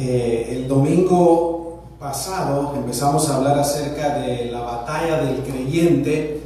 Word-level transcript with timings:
Eh, 0.00 0.50
el 0.52 0.68
domingo 0.68 1.80
pasado 1.98 2.72
empezamos 2.76 3.28
a 3.28 3.38
hablar 3.38 3.58
acerca 3.58 4.20
de 4.20 4.44
la 4.44 4.60
batalla 4.60 5.22
del 5.22 5.42
creyente 5.42 6.40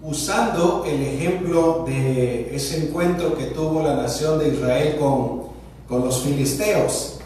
usando 0.00 0.86
el 0.86 1.02
ejemplo 1.02 1.84
de 1.86 2.56
ese 2.56 2.86
encuentro 2.86 3.36
que 3.36 3.44
tuvo 3.48 3.82
la 3.82 3.94
nación 3.94 4.38
de 4.38 4.48
Israel 4.48 4.96
con, 4.98 5.42
con 5.86 6.02
los 6.02 6.22
filisteos. 6.22 7.18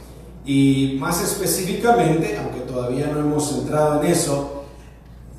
Y 0.45 0.97
más 0.99 1.23
específicamente, 1.23 2.37
aunque 2.37 2.61
todavía 2.63 3.07
no 3.07 3.21
hemos 3.21 3.53
entrado 3.53 4.03
en 4.03 4.11
eso, 4.11 4.65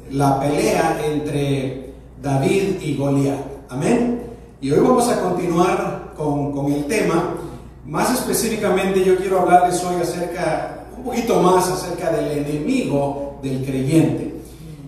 la 0.09 0.39
pelea 0.39 1.01
entre 1.05 1.95
David 2.23 2.79
y 2.81 2.95
Goliat. 2.95 3.41
Amén. 3.67 4.23
Y 4.61 4.71
hoy 4.71 4.79
vamos 4.79 5.09
a 5.09 5.19
continuar 5.19 6.13
con, 6.15 6.53
con 6.53 6.71
el 6.71 6.85
tema. 6.85 7.38
Más 7.89 8.13
específicamente 8.13 9.03
yo 9.03 9.17
quiero 9.17 9.39
hablarles 9.39 9.83
hoy 9.83 9.99
acerca, 9.99 10.85
un 10.95 11.05
poquito 11.05 11.41
más 11.41 11.67
acerca 11.69 12.11
del 12.11 12.45
enemigo 12.45 13.39
del 13.41 13.65
creyente. 13.65 14.35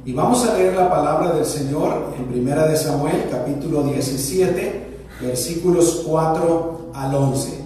Y 0.06 0.14
vamos 0.14 0.48
a 0.48 0.56
leer 0.56 0.76
la 0.76 0.88
palabra 0.88 1.32
del 1.32 1.46
Señor 1.46 2.14
en 2.16 2.26
Primera 2.26 2.68
de 2.68 2.78
Samuel, 2.78 3.26
capítulo 3.32 3.82
17, 3.86 5.00
versículos 5.20 6.04
4 6.06 6.92
al 6.94 7.16
11. 7.16 7.64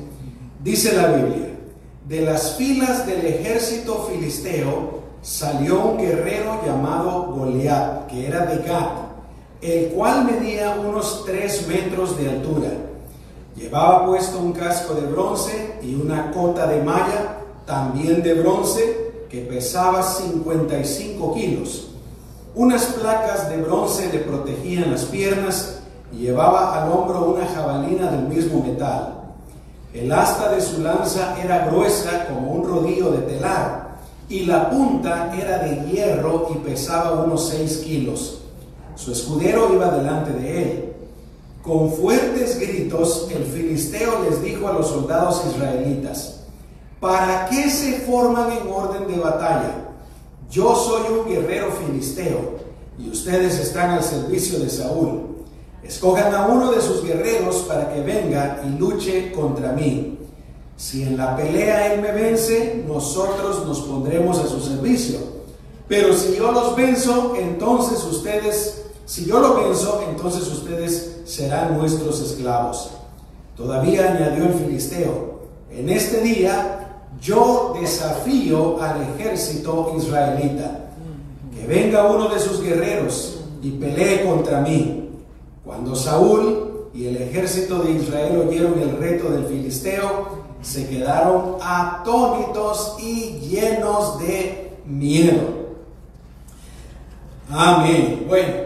Dice 0.63 0.95
la 0.95 1.07
Biblia, 1.07 1.49
de 2.07 2.21
las 2.21 2.54
filas 2.54 3.05
del 3.05 3.26
ejército 3.26 4.07
filisteo 4.09 5.02
salió 5.21 5.84
un 5.84 5.98
guerrero 5.98 6.62
llamado 6.65 7.34
Goliat, 7.34 8.07
que 8.07 8.26
era 8.26 8.45
de 8.45 8.63
Gat, 8.65 8.90
el 9.62 9.88
cual 9.90 10.23
medía 10.23 10.77
unos 10.79 11.26
tres 11.26 11.67
metros 11.67 12.17
de 12.17 12.29
altura 12.29 12.84
Llevaba 13.55 14.05
puesto 14.05 14.40
un 14.40 14.52
casco 14.52 14.95
de 14.95 15.08
bronce 15.08 15.80
y 15.82 15.96
una 15.96 16.32
cota 16.32 16.68
de 16.68 16.84
malla, 16.84 17.38
también 17.66 18.22
de 18.22 18.34
bronce, 18.34 19.26
que 19.30 19.41
pesaba 19.41 20.04
55 20.04 21.34
kilos. 21.34 21.88
Unas 22.54 22.85
placas 22.85 23.49
de 23.49 23.62
bronce 23.62 24.12
le 24.12 24.20
protegían 24.20 24.91
las 24.91 25.05
piernas 25.05 25.79
y 26.12 26.18
llevaba 26.18 26.82
al 26.82 26.91
hombro 26.91 27.34
una 27.34 27.46
jabalina 27.46 28.12
del 28.12 28.27
mismo 28.27 28.62
metal. 28.62 29.24
El 29.94 30.12
asta 30.12 30.51
de 30.51 30.60
su 30.60 30.82
lanza 30.82 31.41
era 31.41 31.68
gruesa 31.68 32.27
como 32.27 32.51
un 32.51 32.68
rodillo 32.68 33.12
de 33.12 33.20
telar 33.20 33.99
y 34.27 34.46
la 34.46 34.70
punta 34.70 35.34
era 35.34 35.60
de 35.60 35.90
hierro 35.90 36.49
y 36.54 36.57
pesaba 36.57 37.24
unos 37.24 37.48
6 37.49 37.77
kilos. 37.85 38.41
Su 38.96 39.13
escudero 39.13 39.74
iba 39.74 39.91
delante 39.91 40.32
de 40.34 40.62
él 40.62 40.95
con 41.66 41.91
fuertes 41.91 42.60
gritos, 42.60 43.27
el 43.32 43.44
filisteo 43.44 44.21
les 44.30 44.44
dijo 44.44 44.68
a 44.68 44.74
los 44.74 44.88
soldados 44.88 45.41
israelitas, 45.49 46.41
¿para 46.99 47.48
qué 47.49 47.70
se 47.72 48.02
forman 48.02 48.52
en 48.52 48.68
orden 48.72 49.07
de 49.07 49.20
batalla? 49.20 49.90
Yo 50.49 50.76
soy 50.76 51.12
un 51.12 51.27
guerrero 51.27 51.72
filisteo 51.72 52.60
y 52.99 53.10
ustedes 53.10 53.60
están 53.60 53.90
al 53.90 54.04
servicio 54.04 54.60
de 54.60 54.70
Saúl. 54.70 55.38
Escojan 55.84 56.35
a 56.35 56.46
uno 56.46 56.72
de 56.72 56.82
sus 56.82 57.04
guerreros 57.04 57.66
para 57.68 57.91
que 57.91 58.02
venga 58.02 58.62
y 58.63 58.77
luche 58.77 59.32
contra 59.32 59.72
mí. 59.72 60.20
Si 60.77 61.02
en 61.02 61.18
la 61.18 61.35
pelea 61.35 61.94
él 61.94 62.02
me 62.02 62.12
vence, 62.12 62.84
nosotros 62.88 63.66
nos 63.66 63.79
pondremos 63.82 64.38
a 64.38 64.47
su 64.47 64.59
servicio. 64.59 65.18
Pero 65.88 66.13
si 66.13 66.35
yo 66.35 66.52
los 66.52 66.75
venzo, 66.75 67.34
entonces 67.35 68.03
ustedes 68.03 68.84
si 69.06 69.25
yo 69.25 69.39
lo 69.39 69.59
pienso, 69.59 70.03
entonces 70.09 70.47
ustedes 70.47 71.22
serán 71.25 71.78
nuestros 71.78 72.19
esclavos. 72.22 72.91
Todavía 73.56 74.11
añadió 74.11 74.45
el 74.45 74.53
filisteo, 74.53 75.35
en 75.69 75.89
este 75.89 76.22
día 76.22 77.03
yo 77.22 77.75
desafío 77.79 78.81
al 78.81 79.01
ejército 79.01 79.94
israelita, 79.97 80.89
que 81.56 81.66
venga 81.67 82.09
uno 82.09 82.29
de 82.29 82.39
sus 82.39 82.61
guerreros 82.61 83.41
y 83.61 83.72
pelee 83.72 84.25
contra 84.25 84.61
mí. 84.61 85.09
Cuando 85.63 85.95
Saúl 85.95 86.89
y 86.94 87.07
el 87.07 87.17
ejército 87.17 87.79
de 87.79 87.91
Israel 87.91 88.44
oyeron 88.47 88.79
el 88.79 88.97
reto 88.97 89.29
del 89.29 89.45
filisteo, 89.45 90.45
se 90.61 90.88
quedaron 90.88 91.57
atónitos 91.61 92.97
y 92.99 93.39
llenos 93.39 94.19
de 94.19 94.77
miedo. 94.85 95.65
Amén. 97.49 98.25
Bueno, 98.27 98.64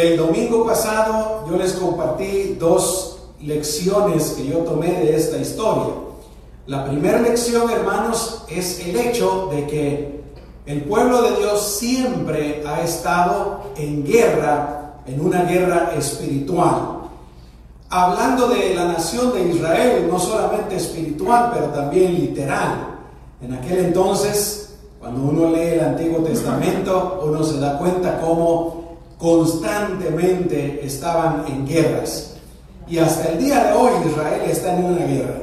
el 0.00 0.16
domingo 0.16 0.66
pasado 0.66 1.44
yo 1.48 1.56
les 1.56 1.72
compartí 1.74 2.56
dos 2.58 3.18
lecciones 3.40 4.34
que 4.36 4.46
yo 4.46 4.58
tomé 4.58 4.88
de 4.88 5.16
esta 5.16 5.38
historia. 5.38 5.94
La 6.66 6.86
primera 6.86 7.20
lección, 7.20 7.70
hermanos, 7.70 8.44
es 8.48 8.80
el 8.86 8.96
hecho 8.96 9.50
de 9.52 9.66
que 9.66 10.24
el 10.66 10.84
pueblo 10.84 11.20
de 11.22 11.36
Dios 11.36 11.76
siempre 11.78 12.64
ha 12.66 12.80
estado 12.80 13.64
en 13.76 14.04
guerra, 14.04 15.00
en 15.06 15.20
una 15.20 15.42
guerra 15.42 15.92
espiritual. 15.96 17.00
Hablando 17.90 18.48
de 18.48 18.74
la 18.74 18.86
nación 18.86 19.34
de 19.34 19.50
Israel, 19.50 20.08
no 20.10 20.18
solamente 20.18 20.76
espiritual, 20.76 21.50
pero 21.52 21.66
también 21.66 22.14
literal. 22.14 22.96
En 23.42 23.52
aquel 23.52 23.80
entonces, 23.80 24.76
cuando 24.98 25.20
uno 25.20 25.50
lee 25.54 25.74
el 25.74 25.80
Antiguo 25.80 26.20
Testamento, 26.20 27.20
uno 27.26 27.44
se 27.44 27.60
da 27.60 27.76
cuenta 27.76 28.18
cómo 28.22 28.83
constantemente 29.18 30.84
estaban 30.84 31.44
en 31.48 31.66
guerras. 31.66 32.34
Y 32.86 32.98
hasta 32.98 33.28
el 33.28 33.38
día 33.38 33.64
de 33.64 33.72
hoy 33.72 33.92
Israel 34.06 34.42
está 34.46 34.76
en 34.76 34.84
una 34.84 35.06
guerra, 35.06 35.42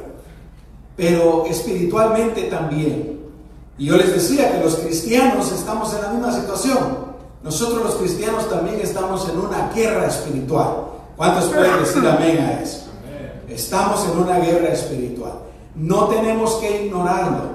pero 0.96 1.44
espiritualmente 1.46 2.42
también. 2.44 3.20
Y 3.78 3.86
yo 3.86 3.96
les 3.96 4.12
decía 4.12 4.52
que 4.52 4.62
los 4.62 4.76
cristianos 4.76 5.50
estamos 5.50 5.92
en 5.94 6.02
la 6.02 6.08
misma 6.10 6.32
situación. 6.32 7.12
Nosotros 7.42 7.82
los 7.82 7.94
cristianos 7.96 8.48
también 8.48 8.80
estamos 8.80 9.28
en 9.28 9.38
una 9.38 9.70
guerra 9.74 10.06
espiritual. 10.06 10.76
¿Cuántos 11.16 11.46
pueden 11.46 11.78
decir 11.80 12.06
amén 12.06 12.38
a 12.38 12.62
eso? 12.62 12.82
Estamos 13.48 14.06
en 14.06 14.18
una 14.18 14.38
guerra 14.38 14.68
espiritual. 14.68 15.32
No 15.74 16.06
tenemos 16.06 16.54
que 16.56 16.86
ignorarlo, 16.86 17.50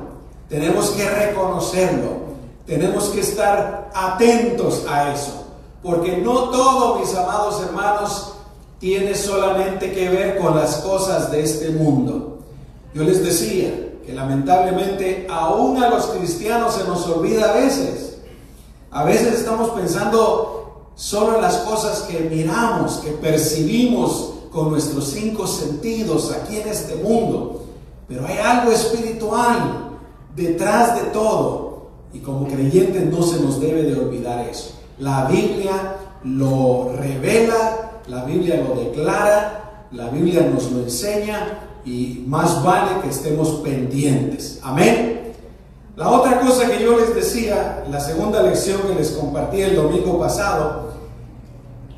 tenemos 0.49 0.89
que 0.91 1.07
reconocerlo, 1.09 2.17
tenemos 2.65 3.05
que 3.09 3.21
estar 3.21 3.89
atentos 3.93 4.85
a 4.89 5.13
eso. 5.13 5.46
Porque 5.83 6.17
no 6.17 6.49
todo, 6.49 6.99
mis 6.99 7.13
amados 7.15 7.61
hermanos, 7.61 8.33
tiene 8.79 9.15
solamente 9.15 9.91
que 9.91 10.09
ver 10.09 10.37
con 10.37 10.55
las 10.55 10.77
cosas 10.77 11.31
de 11.31 11.43
este 11.43 11.69
mundo. 11.69 12.39
Yo 12.93 13.03
les 13.03 13.23
decía 13.23 13.99
que 14.05 14.13
lamentablemente 14.13 15.27
aún 15.29 15.81
a 15.83 15.89
los 15.89 16.07
cristianos 16.07 16.75
se 16.75 16.83
nos 16.85 17.05
olvida 17.07 17.51
a 17.51 17.53
veces. 17.53 18.19
A 18.91 19.03
veces 19.03 19.39
estamos 19.39 19.71
pensando 19.71 20.87
solo 20.95 21.35
en 21.35 21.41
las 21.41 21.57
cosas 21.57 22.03
que 22.03 22.21
miramos, 22.21 22.97
que 22.97 23.11
percibimos 23.11 24.33
con 24.51 24.71
nuestros 24.71 25.09
cinco 25.09 25.45
sentidos 25.45 26.31
aquí 26.31 26.57
en 26.57 26.69
este 26.69 26.95
mundo. 26.95 27.65
Pero 28.07 28.25
hay 28.25 28.37
algo 28.37 28.71
espiritual 28.71 29.97
detrás 30.35 30.95
de 30.95 31.09
todo. 31.09 31.87
Y 32.13 32.19
como 32.19 32.47
creyentes 32.47 33.05
no 33.05 33.21
se 33.21 33.41
nos 33.41 33.59
debe 33.59 33.83
de 33.83 33.99
olvidar 33.99 34.47
eso. 34.47 34.76
La 34.99 35.25
Biblia 35.25 35.97
lo 36.23 36.93
revela, 36.97 38.01
la 38.07 38.23
Biblia 38.25 38.63
lo 38.67 38.75
declara, 38.81 39.85
la 39.91 40.09
Biblia 40.09 40.49
nos 40.53 40.71
lo 40.71 40.79
enseña 40.79 41.59
y 41.85 42.23
más 42.27 42.63
vale 42.63 43.01
que 43.01 43.09
estemos 43.09 43.49
pendientes. 43.63 44.59
Amén. 44.63 45.33
La 45.95 46.09
otra 46.09 46.39
cosa 46.41 46.69
que 46.69 46.83
yo 46.83 46.97
les 46.97 47.15
decía, 47.15 47.85
la 47.89 47.99
segunda 47.99 48.43
lección 48.43 48.81
que 48.81 48.95
les 48.95 49.11
compartí 49.11 49.61
el 49.61 49.75
domingo 49.75 50.19
pasado, 50.19 50.93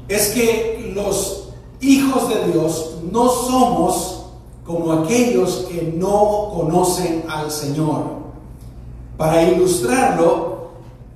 es 0.07 0.29
que 0.29 0.91
los 0.95 1.49
hijos 1.81 2.29
de 2.29 2.51
Dios 2.51 2.97
no 3.11 3.29
somos 3.29 4.25
como 4.65 4.91
aquellos 4.93 5.67
que 5.69 5.93
no 5.97 6.51
conocen 6.53 7.25
al 7.27 7.49
Señor. 7.51 8.19
Para 9.17 9.43
ilustrarlo, 9.43 10.58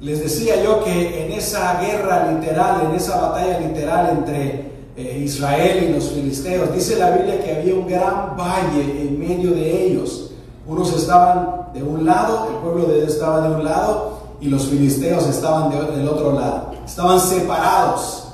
les 0.04 0.20
decía 0.20 0.62
yo 0.62 0.84
que 0.84 1.26
en 1.26 1.32
esa 1.32 1.80
guerra 1.80 2.30
literal, 2.34 2.88
en 2.90 2.96
esa 2.96 3.22
batalla 3.22 3.60
literal 3.60 4.10
entre 4.18 4.74
eh, 4.98 5.22
Israel 5.24 5.86
y 5.88 5.94
los 5.94 6.10
filisteos, 6.10 6.74
dice 6.74 6.98
la 6.98 7.12
Biblia 7.12 7.42
que 7.42 7.56
había 7.56 7.74
un 7.74 7.88
gran 7.88 8.36
valle 8.38 9.02
en 9.02 9.18
medio 9.18 9.52
de 9.52 9.88
ellos. 9.88 10.32
Unos 10.68 10.94
estaban 10.94 11.70
de 11.74 11.82
un 11.82 12.06
lado, 12.06 12.50
el 12.50 12.58
pueblo 12.58 12.86
de 12.88 12.98
Dios 12.98 13.14
estaba 13.14 13.48
de 13.48 13.56
un 13.56 13.64
lado 13.64 14.20
y 14.42 14.50
los 14.50 14.68
filisteos 14.68 15.26
estaban 15.28 15.70
del 15.70 16.08
otro 16.10 16.34
lado. 16.34 16.72
Estaban 16.86 17.22
separados. 17.22 18.28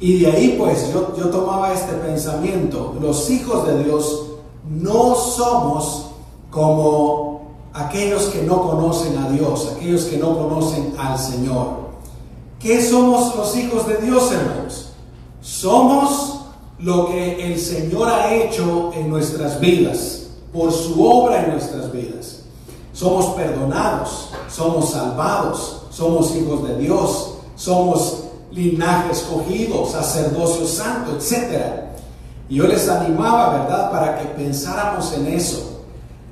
Y 0.00 0.20
de 0.20 0.32
ahí 0.32 0.56
pues 0.58 0.90
yo, 0.90 1.14
yo 1.18 1.28
tomaba 1.28 1.74
este 1.74 1.92
pensamiento, 1.92 2.96
los 2.98 3.28
hijos 3.28 3.66
de 3.66 3.84
Dios 3.84 4.26
no 4.66 5.14
somos 5.14 6.12
como 6.50 7.29
aquellos 7.72 8.24
que 8.24 8.42
no 8.42 8.62
conocen 8.62 9.18
a 9.18 9.30
Dios, 9.30 9.72
aquellos 9.76 10.04
que 10.04 10.16
no 10.16 10.36
conocen 10.36 10.94
al 10.98 11.18
Señor. 11.18 11.90
¿Qué 12.58 12.82
somos 12.82 13.34
los 13.36 13.56
hijos 13.56 13.86
de 13.86 13.98
Dios, 13.98 14.30
hermanos? 14.32 14.90
Somos 15.40 16.40
lo 16.78 17.08
que 17.08 17.52
el 17.52 17.58
Señor 17.58 18.08
ha 18.08 18.34
hecho 18.34 18.92
en 18.94 19.08
nuestras 19.08 19.60
vidas, 19.60 20.28
por 20.52 20.72
su 20.72 21.04
obra 21.04 21.44
en 21.44 21.52
nuestras 21.52 21.92
vidas. 21.92 22.36
somos 22.92 23.34
perdonados, 23.34 24.30
somos 24.50 24.90
salvados, 24.90 25.82
somos 25.90 26.34
hijos 26.36 26.68
de 26.68 26.76
Dios, 26.76 27.34
somos 27.56 28.24
linaje 28.50 29.12
escogido, 29.12 29.86
sacerdocio 29.86 30.66
santo, 30.66 31.16
etc. 31.16 31.62
Y 32.48 32.56
yo 32.56 32.66
les 32.66 32.88
animaba, 32.88 33.58
¿verdad?, 33.58 33.90
para 33.90 34.18
que 34.18 34.24
pensáramos 34.30 35.14
en 35.14 35.28
eso, 35.28 35.82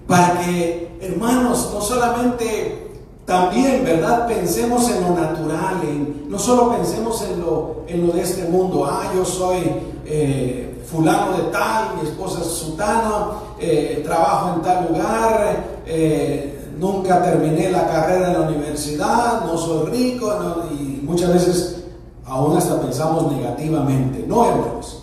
para 0.06 0.40
que, 0.40 0.87
hermanos, 1.00 1.70
no 1.72 1.80
solamente 1.80 2.88
también, 3.24 3.84
¿verdad? 3.84 4.26
Pensemos 4.26 4.90
en 4.90 5.02
lo 5.02 5.10
natural, 5.10 5.80
no 6.28 6.38
solo 6.38 6.72
pensemos 6.76 7.22
en 7.22 7.40
lo, 7.40 7.84
en 7.86 8.06
lo 8.06 8.12
de 8.14 8.22
este 8.22 8.44
mundo, 8.48 8.86
ah, 8.86 9.12
yo 9.14 9.24
soy 9.24 9.58
eh, 10.06 10.82
fulano 10.90 11.36
de 11.36 11.44
tal, 11.50 11.96
mi 12.00 12.08
esposa 12.08 12.40
es 12.40 12.46
sutano, 12.46 13.34
eh, 13.60 14.02
trabajo 14.04 14.54
en 14.54 14.62
tal 14.62 14.88
lugar, 14.88 15.64
eh, 15.84 16.72
nunca 16.78 17.22
terminé 17.22 17.70
la 17.70 17.86
carrera 17.86 18.28
en 18.28 18.32
la 18.34 18.48
universidad, 18.48 19.44
no 19.44 19.58
soy 19.58 19.90
rico, 19.90 20.32
y 20.70 21.00
muchas 21.04 21.34
veces 21.34 21.84
aún 22.24 22.56
hasta 22.56 22.80
pensamos 22.80 23.30
negativamente. 23.30 24.24
No, 24.26 24.46
hermanos, 24.46 25.02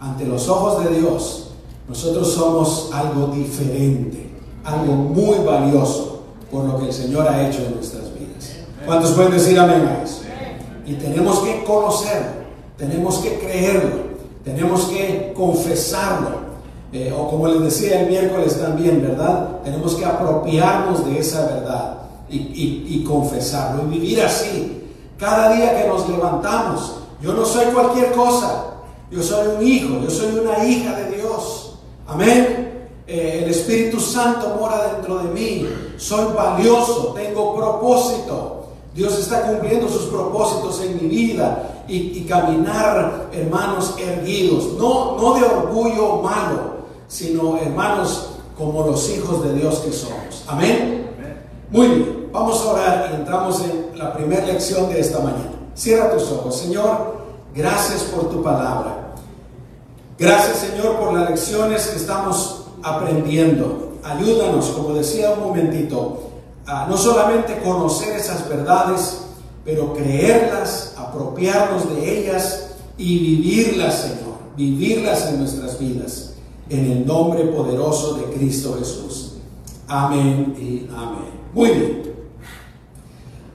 ante 0.00 0.24
los 0.24 0.48
ojos 0.48 0.84
de 0.84 1.00
Dios, 1.00 1.50
nosotros 1.88 2.32
somos 2.32 2.90
algo 2.92 3.28
diferente, 3.28 4.27
algo 4.68 4.92
muy 4.92 5.38
valioso 5.38 6.22
por 6.50 6.64
lo 6.64 6.78
que 6.78 6.86
el 6.86 6.92
Señor 6.92 7.28
ha 7.28 7.46
hecho 7.48 7.62
en 7.64 7.74
nuestras 7.74 8.04
vidas. 8.14 8.56
¿Cuántos 8.84 9.12
pueden 9.12 9.32
decir 9.32 9.58
amén 9.58 9.86
a 9.86 10.02
eso? 10.02 10.22
Y 10.86 10.94
tenemos 10.94 11.40
que 11.40 11.64
conocerlo, 11.64 12.28
tenemos 12.76 13.18
que 13.18 13.38
creerlo, 13.38 13.96
tenemos 14.44 14.86
que 14.86 15.32
confesarlo. 15.36 16.48
Eh, 16.90 17.14
o 17.14 17.28
como 17.28 17.48
les 17.48 17.62
decía 17.62 18.00
el 18.00 18.08
miércoles 18.08 18.58
también, 18.58 19.02
¿verdad? 19.02 19.60
Tenemos 19.62 19.94
que 19.94 20.06
apropiarnos 20.06 21.04
de 21.04 21.18
esa 21.18 21.46
verdad 21.46 21.98
y, 22.30 22.86
y 22.88 23.04
confesarlo 23.06 23.84
y 23.84 23.98
vivir 23.98 24.22
así. 24.22 24.84
Cada 25.18 25.52
día 25.52 25.76
que 25.76 25.86
nos 25.86 26.08
levantamos, 26.08 26.96
yo 27.20 27.34
no 27.34 27.44
soy 27.44 27.66
cualquier 27.66 28.12
cosa, 28.12 28.68
yo 29.10 29.22
soy 29.22 29.48
un 29.48 29.66
hijo, 29.66 30.00
yo 30.02 30.08
soy 30.08 30.38
una 30.38 30.64
hija 30.64 30.96
de 30.96 31.16
Dios. 31.16 31.74
Amén. 32.06 32.67
Eh, 33.10 33.40
el 33.42 33.50
Espíritu 33.50 33.98
Santo 33.98 34.54
mora 34.60 34.92
dentro 34.92 35.16
de 35.20 35.30
mí, 35.30 35.66
soy 35.96 36.26
valioso, 36.34 37.14
tengo 37.16 37.56
propósito. 37.56 38.66
Dios 38.94 39.18
está 39.18 39.46
cumpliendo 39.46 39.88
sus 39.88 40.10
propósitos 40.10 40.82
en 40.82 40.96
mi 40.96 41.08
vida 41.08 41.84
y, 41.88 42.20
caminar, 42.24 43.30
hermanos, 43.32 43.94
erguidos, 43.98 44.74
no, 44.74 45.16
no 45.16 45.34
de 45.34 45.42
orgullo 45.42 46.20
malo, 46.20 46.74
sino, 47.06 47.56
hermanos, 47.56 48.32
como 48.58 48.86
los 48.86 49.08
hijos 49.08 49.42
de 49.42 49.54
Dios 49.54 49.78
que 49.78 49.90
somos. 49.90 50.44
Amén. 50.46 51.10
Muy 51.70 51.86
bien, 51.86 52.28
vamos 52.30 52.60
a 52.60 52.72
orar 52.72 53.10
y 53.10 53.14
entramos 53.14 53.62
en 53.62 53.98
la 53.98 54.12
primera 54.12 54.44
lección 54.44 54.90
de 54.90 55.00
esta 55.00 55.20
mañana. 55.20 55.52
Cierra 55.74 56.12
tus 56.12 56.30
ojos. 56.30 56.58
Señor, 56.58 57.16
gracias 57.54 58.02
por 58.02 58.28
tu 58.28 58.42
palabra. 58.42 59.14
Gracias, 60.18 60.58
Señor, 60.58 60.96
por 60.96 61.14
las 61.14 61.30
lecciones 61.30 61.86
que 61.86 61.96
estamos 61.96 62.57
aprendiendo. 62.82 63.94
Ayúdanos, 64.02 64.66
como 64.70 64.94
decía 64.94 65.30
un 65.32 65.40
momentito, 65.40 66.30
a 66.66 66.86
no 66.86 66.96
solamente 66.96 67.58
conocer 67.62 68.16
esas 68.16 68.48
verdades, 68.48 69.22
pero 69.64 69.94
creerlas, 69.94 70.94
apropiarnos 70.96 71.90
de 71.90 72.18
ellas 72.18 72.70
y 72.96 73.18
vivirlas, 73.18 74.02
Señor, 74.02 74.38
vivirlas 74.56 75.28
en 75.28 75.40
nuestras 75.40 75.78
vidas, 75.78 76.34
en 76.68 76.90
el 76.90 77.06
nombre 77.06 77.44
poderoso 77.44 78.14
de 78.14 78.24
Cristo 78.34 78.76
Jesús. 78.78 79.34
Amén 79.88 80.54
y 80.58 80.88
amén. 80.94 81.30
Muy 81.54 81.70
bien. 81.70 82.14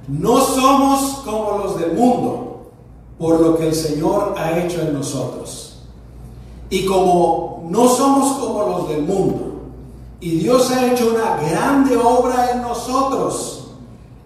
No 0.08 0.40
somos 0.42 1.22
como 1.24 1.60
los 1.60 1.80
del 1.80 1.94
mundo 1.94 2.72
por 3.18 3.40
lo 3.40 3.58
que 3.58 3.68
el 3.68 3.76
Señor 3.76 4.36
ha 4.38 4.60
hecho 4.60 4.82
en 4.82 4.94
nosotros. 4.94 5.63
Y 6.74 6.86
como 6.86 7.66
no 7.70 7.88
somos 7.88 8.40
como 8.40 8.64
los 8.64 8.90
del 8.90 9.04
mundo. 9.04 9.62
Y 10.20 10.38
Dios 10.38 10.72
ha 10.72 10.92
hecho 10.92 11.12
una 11.12 11.38
grande 11.38 11.96
obra 11.96 12.50
en 12.52 12.64
nosotros. 12.64 13.68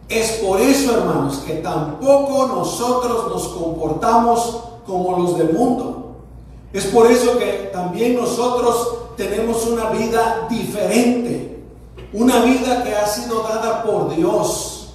Es 0.08 0.32
por 0.46 0.62
eso, 0.62 0.96
hermanos, 0.96 1.40
que 1.46 1.56
tampoco 1.56 2.48
nosotros 2.48 3.28
nos 3.28 3.50
comportamos 3.50 4.60
como 4.86 5.18
los 5.18 5.38
del 5.38 5.52
mundo. 5.52 6.16
Es 6.72 6.86
por 6.86 7.12
eso 7.12 7.38
que 7.38 7.70
también 7.74 8.16
nosotros 8.16 8.96
tenemos 9.18 9.68
una 9.68 9.90
vida 9.90 10.48
diferente. 10.50 11.66
Una 12.14 12.46
vida 12.46 12.82
que 12.82 12.96
ha 12.96 13.08
sido 13.08 13.44
dada 13.44 13.84
por 13.84 14.16
Dios. 14.16 14.94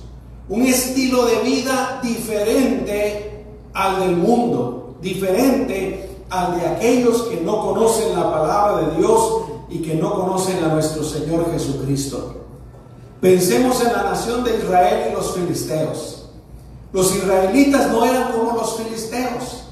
Un 0.48 0.62
estilo 0.62 1.26
de 1.26 1.36
vida 1.40 2.00
diferente 2.02 3.44
al 3.74 4.00
del 4.00 4.16
mundo. 4.16 4.94
Diferente 5.02 6.11
al 6.32 6.58
de 6.58 6.66
aquellos 6.66 7.24
que 7.24 7.42
no 7.42 7.60
conocen 7.60 8.18
la 8.18 8.32
palabra 8.32 8.86
de 8.86 8.96
Dios 8.96 9.42
y 9.68 9.82
que 9.82 9.96
no 9.96 10.14
conocen 10.14 10.64
a 10.64 10.68
nuestro 10.68 11.04
Señor 11.04 11.52
Jesucristo. 11.52 12.36
Pensemos 13.20 13.82
en 13.82 13.92
la 13.92 14.04
nación 14.04 14.42
de 14.42 14.56
Israel 14.56 15.10
y 15.10 15.14
los 15.14 15.34
filisteos. 15.34 16.30
Los 16.90 17.14
israelitas 17.14 17.88
no 17.88 18.04
eran 18.06 18.32
como 18.32 18.56
los 18.56 18.76
filisteos. 18.78 19.64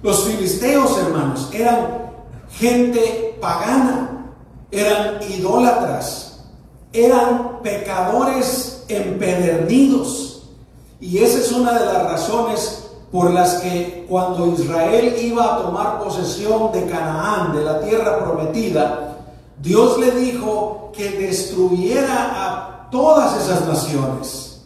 Los 0.00 0.24
filisteos, 0.24 0.96
hermanos, 0.96 1.48
eran 1.52 2.12
gente 2.52 3.36
pagana, 3.40 4.32
eran 4.70 5.20
idólatras, 5.28 6.44
eran 6.92 7.62
pecadores 7.62 8.84
empedernidos. 8.86 10.50
Y 11.00 11.18
esa 11.18 11.38
es 11.38 11.50
una 11.50 11.72
de 11.72 11.84
las 11.84 12.02
razones 12.04 12.85
por 13.10 13.30
las 13.30 13.54
que 13.56 14.06
cuando 14.08 14.46
Israel 14.48 15.16
iba 15.20 15.54
a 15.54 15.62
tomar 15.62 16.02
posesión 16.02 16.72
de 16.72 16.86
Canaán, 16.86 17.54
de 17.54 17.64
la 17.64 17.80
tierra 17.80 18.18
prometida, 18.24 19.16
Dios 19.58 19.98
le 19.98 20.10
dijo 20.12 20.90
que 20.94 21.10
destruyera 21.10 22.30
a 22.34 22.90
todas 22.90 23.40
esas 23.42 23.66
naciones. 23.66 24.62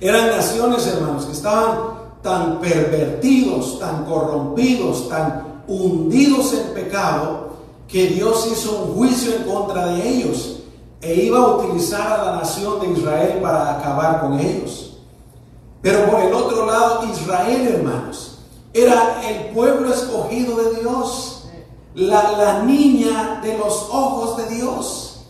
Eran 0.00 0.28
naciones, 0.28 0.86
hermanos, 0.86 1.26
que 1.26 1.32
estaban 1.32 2.00
tan 2.22 2.58
pervertidos, 2.58 3.78
tan 3.78 4.04
corrompidos, 4.04 5.08
tan 5.08 5.62
hundidos 5.68 6.54
en 6.54 6.74
pecado, 6.74 7.50
que 7.86 8.06
Dios 8.08 8.48
hizo 8.50 8.84
un 8.84 8.94
juicio 8.94 9.34
en 9.34 9.44
contra 9.44 9.86
de 9.86 10.08
ellos 10.08 10.60
e 11.00 11.14
iba 11.24 11.38
a 11.38 11.56
utilizar 11.56 12.20
a 12.20 12.24
la 12.24 12.36
nación 12.36 12.80
de 12.80 12.92
Israel 12.92 13.38
para 13.42 13.78
acabar 13.78 14.20
con 14.20 14.38
ellos. 14.38 14.89
Pero 15.82 16.10
por 16.10 16.20
el 16.20 16.32
otro 16.32 16.66
lado, 16.66 17.06
Israel, 17.10 17.74
hermanos, 17.74 18.38
era 18.72 19.22
el 19.28 19.54
pueblo 19.54 19.92
escogido 19.92 20.56
de 20.56 20.80
Dios, 20.80 21.44
la, 21.94 22.62
niña 22.62 23.40
de 23.42 23.58
los 23.58 23.88
ojos 23.90 24.36
de 24.36 24.54
Dios, 24.54 25.22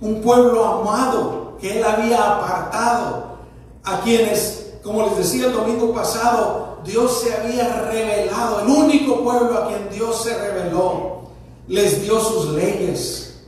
un 0.00 0.20
pueblo 0.20 0.64
amado 0.64 1.56
que 1.60 1.78
él 1.78 1.84
había 1.84 2.36
apartado, 2.36 3.38
a 3.84 4.00
quienes, 4.00 4.74
como 4.82 5.02
les 5.04 5.16
decía 5.18 5.46
el 5.46 5.52
domingo 5.52 5.92
pasado, 5.92 6.78
Dios 6.84 7.20
se 7.22 7.34
había 7.34 7.88
revelado, 7.90 8.62
el 8.62 8.68
único 8.68 9.22
pueblo 9.22 9.58
a 9.58 9.68
quien 9.68 9.88
Dios 9.90 10.24
se 10.24 10.36
reveló, 10.36 11.22
les 11.68 12.02
dio 12.02 12.18
sus 12.20 12.50
leyes, 12.50 13.40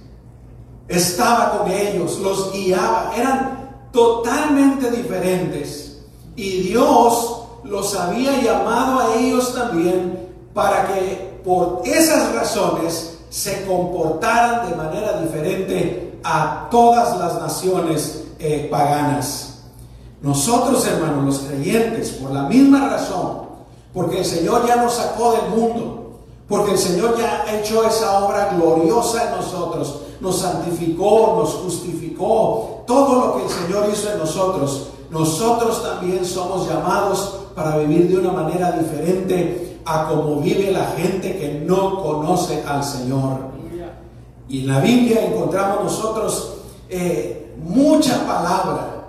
estaba 0.88 1.58
con 1.58 1.70
ellos, 1.70 2.18
los 2.18 2.52
guiaba, 2.52 3.12
eran 3.16 3.88
totalmente 3.92 4.90
diferentes. 4.90 5.89
Y 6.36 6.62
Dios 6.62 7.40
los 7.64 7.94
había 7.94 8.40
llamado 8.40 9.00
a 9.00 9.14
ellos 9.16 9.54
también 9.54 10.28
para 10.54 10.86
que 10.88 11.40
por 11.44 11.82
esas 11.84 12.34
razones 12.34 13.18
se 13.30 13.64
comportaran 13.64 14.68
de 14.68 14.76
manera 14.76 15.20
diferente 15.20 16.18
a 16.24 16.68
todas 16.70 17.18
las 17.18 17.40
naciones 17.40 18.24
eh, 18.38 18.68
paganas. 18.70 19.60
Nosotros, 20.22 20.86
hermanos, 20.86 21.24
los 21.24 21.38
creyentes, 21.48 22.10
por 22.10 22.32
la 22.32 22.42
misma 22.42 22.88
razón, 22.88 23.42
porque 23.94 24.18
el 24.18 24.24
Señor 24.24 24.66
ya 24.66 24.76
nos 24.76 24.94
sacó 24.94 25.32
del 25.32 25.48
mundo, 25.50 26.20
porque 26.48 26.72
el 26.72 26.78
Señor 26.78 27.16
ya 27.16 27.42
ha 27.42 27.58
hecho 27.58 27.84
esa 27.86 28.24
obra 28.24 28.52
gloriosa 28.54 29.28
en 29.28 29.36
nosotros, 29.36 30.00
nos 30.20 30.38
santificó, 30.38 31.36
nos 31.38 31.54
justificó, 31.54 32.82
todo 32.86 33.26
lo 33.26 33.36
que 33.36 33.44
el 33.44 33.50
Señor 33.50 33.88
hizo 33.90 34.12
en 34.12 34.18
nosotros, 34.18 34.88
nosotros 35.10 35.82
también 35.82 36.24
somos 36.24 36.68
llamados 36.68 37.40
para 37.54 37.76
vivir 37.78 38.08
de 38.08 38.18
una 38.18 38.32
manera 38.32 38.72
diferente 38.72 39.80
a 39.84 40.06
como 40.08 40.36
vive 40.36 40.70
la 40.70 40.86
gente 40.96 41.36
que 41.36 41.64
no 41.66 42.00
conoce 42.02 42.62
al 42.66 42.84
Señor. 42.84 43.50
Y 44.48 44.60
en 44.60 44.68
la 44.68 44.80
Biblia 44.80 45.26
encontramos 45.26 45.84
nosotros 45.84 46.54
eh, 46.88 47.54
mucha 47.64 48.26
palabra, 48.26 49.04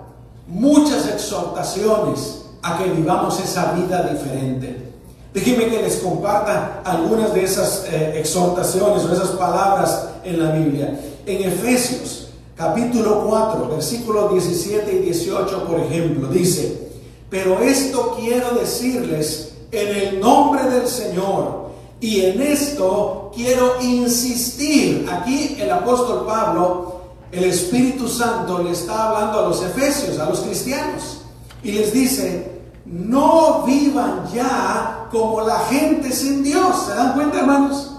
muchas 0.46 1.08
exhortaciones 1.08 2.46
a 2.62 2.78
que 2.78 2.90
vivamos 2.90 3.40
esa 3.40 3.72
vida 3.72 4.02
diferente. 4.02 4.92
Déjenme 5.32 5.66
que 5.66 5.82
les 5.82 5.96
comparta 5.96 6.82
algunas 6.84 7.32
de 7.32 7.44
esas 7.44 7.86
eh, 7.90 8.20
exhortaciones 8.20 9.04
o 9.04 9.12
esas 9.12 9.30
palabras 9.30 10.08
en 10.24 10.42
la 10.42 10.52
Biblia. 10.52 11.00
En 11.26 11.48
Efesios 11.48 12.21
capítulo 12.56 13.26
4, 13.28 13.68
versículos 13.68 14.32
17 14.32 14.92
y 14.92 14.98
18, 14.98 15.64
por 15.64 15.80
ejemplo, 15.80 16.28
dice, 16.28 16.90
pero 17.30 17.60
esto 17.60 18.16
quiero 18.20 18.50
decirles 18.50 19.52
en 19.70 19.88
el 19.88 20.20
nombre 20.20 20.64
del 20.68 20.86
Señor. 20.86 21.62
Y 21.98 22.20
en 22.20 22.42
esto 22.42 23.30
quiero 23.34 23.80
insistir. 23.80 25.08
Aquí 25.10 25.56
el 25.58 25.70
apóstol 25.70 26.26
Pablo, 26.26 27.00
el 27.30 27.44
Espíritu 27.44 28.08
Santo 28.08 28.62
le 28.62 28.72
está 28.72 29.08
hablando 29.08 29.38
a 29.38 29.48
los 29.48 29.62
efesios, 29.62 30.18
a 30.18 30.28
los 30.28 30.40
cristianos. 30.40 31.22
Y 31.62 31.72
les 31.72 31.92
dice, 31.92 32.60
no 32.84 33.62
vivan 33.62 34.28
ya 34.34 35.06
como 35.10 35.42
la 35.42 35.60
gente 35.60 36.12
sin 36.12 36.42
Dios. 36.42 36.86
¿Se 36.86 36.94
dan 36.94 37.14
cuenta, 37.14 37.38
hermanos? 37.38 37.92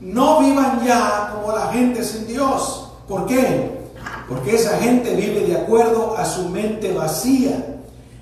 No 0.00 0.40
vivan 0.40 0.84
ya 0.84 1.32
como 1.34 1.56
la 1.56 1.68
gente 1.72 2.04
sin 2.04 2.26
Dios. 2.26 2.81
¿Por 3.12 3.26
qué? 3.26 3.90
Porque 4.26 4.54
esa 4.54 4.78
gente 4.78 5.14
vive 5.14 5.40
de 5.46 5.54
acuerdo 5.54 6.16
a 6.16 6.24
su 6.24 6.48
mente 6.48 6.94
vacía. 6.94 7.76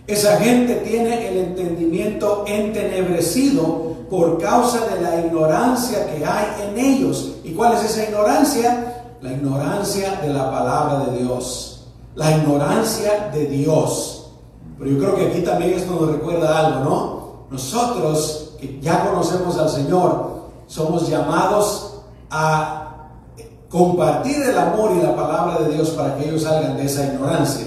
Esa 0.09 0.39
gente 0.39 0.75
tiene 0.85 1.29
el 1.29 1.37
entendimiento 1.39 2.43
entenebrecido 2.49 3.95
por 4.11 4.43
causa 4.43 4.85
de 4.89 5.01
la 5.01 5.21
ignorancia 5.25 6.11
que 6.11 6.27
hay 6.27 6.47
en 6.65 6.77
ellos. 6.77 7.37
¿Y 7.45 7.53
cuál 7.53 7.75
es 7.75 7.85
esa 7.85 8.03
ignorancia? 8.03 9.05
La 9.23 9.31
ignorancia 9.31 10.19
de 10.21 10.31
la 10.31 10.51
palabra 10.51 11.05
de 11.05 11.19
Dios. 11.23 11.87
La 12.17 12.37
ignorancia 12.37 13.31
de 13.33 13.47
Dios. 13.47 14.33
Pero 14.77 14.91
yo 14.91 14.99
creo 14.99 15.15
que 15.15 15.27
aquí 15.29 15.43
también 15.43 15.75
esto 15.75 15.93
nos 15.93 16.11
recuerda 16.11 16.67
algo, 16.67 16.91
¿no? 16.91 17.21
Nosotros 17.53 18.55
que 18.61 18.81
ya 18.81 19.09
conocemos 19.09 19.57
al 19.57 19.69
Señor, 19.69 20.41
somos 20.67 21.09
llamados 21.09 22.01
a 22.29 22.90
compartir 23.71 24.43
el 24.43 24.59
amor 24.59 24.91
y 24.99 25.03
la 25.03 25.15
palabra 25.15 25.65
de 25.65 25.75
Dios 25.75 25.91
para 25.91 26.17
que 26.17 26.29
ellos 26.29 26.43
salgan 26.43 26.77
de 26.77 26.85
esa 26.85 27.07
ignorancia. 27.07 27.67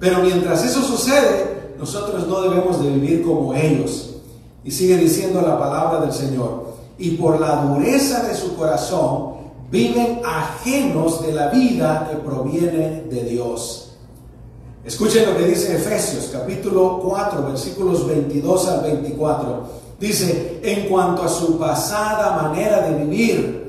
Pero 0.00 0.18
mientras 0.18 0.64
eso 0.64 0.82
sucede, 0.82 1.74
nosotros 1.78 2.26
no 2.26 2.42
debemos 2.42 2.82
de 2.82 2.90
vivir 2.90 3.22
como 3.22 3.54
ellos. 3.54 4.16
Y 4.64 4.70
sigue 4.72 4.96
diciendo 4.96 5.40
la 5.40 5.58
palabra 5.58 6.00
del 6.00 6.12
Señor. 6.12 6.72
Y 6.98 7.12
por 7.12 7.40
la 7.40 7.62
dureza 7.62 8.24
de 8.24 8.34
su 8.34 8.56
corazón, 8.56 9.34
viven 9.70 10.20
ajenos 10.24 11.24
de 11.24 11.32
la 11.32 11.48
vida 11.48 12.08
que 12.10 12.16
proviene 12.16 13.02
de 13.08 13.24
Dios. 13.24 13.92
Escuchen 14.84 15.26
lo 15.26 15.36
que 15.36 15.46
dice 15.46 15.76
Efesios 15.76 16.30
capítulo 16.32 16.98
4 17.00 17.46
versículos 17.46 18.06
22 18.06 18.68
al 18.68 18.82
24. 18.82 19.82
Dice, 20.00 20.60
en 20.64 20.88
cuanto 20.88 21.22
a 21.22 21.28
su 21.28 21.56
pasada 21.56 22.42
manera 22.42 22.88
de 22.88 23.04
vivir, 23.04 23.61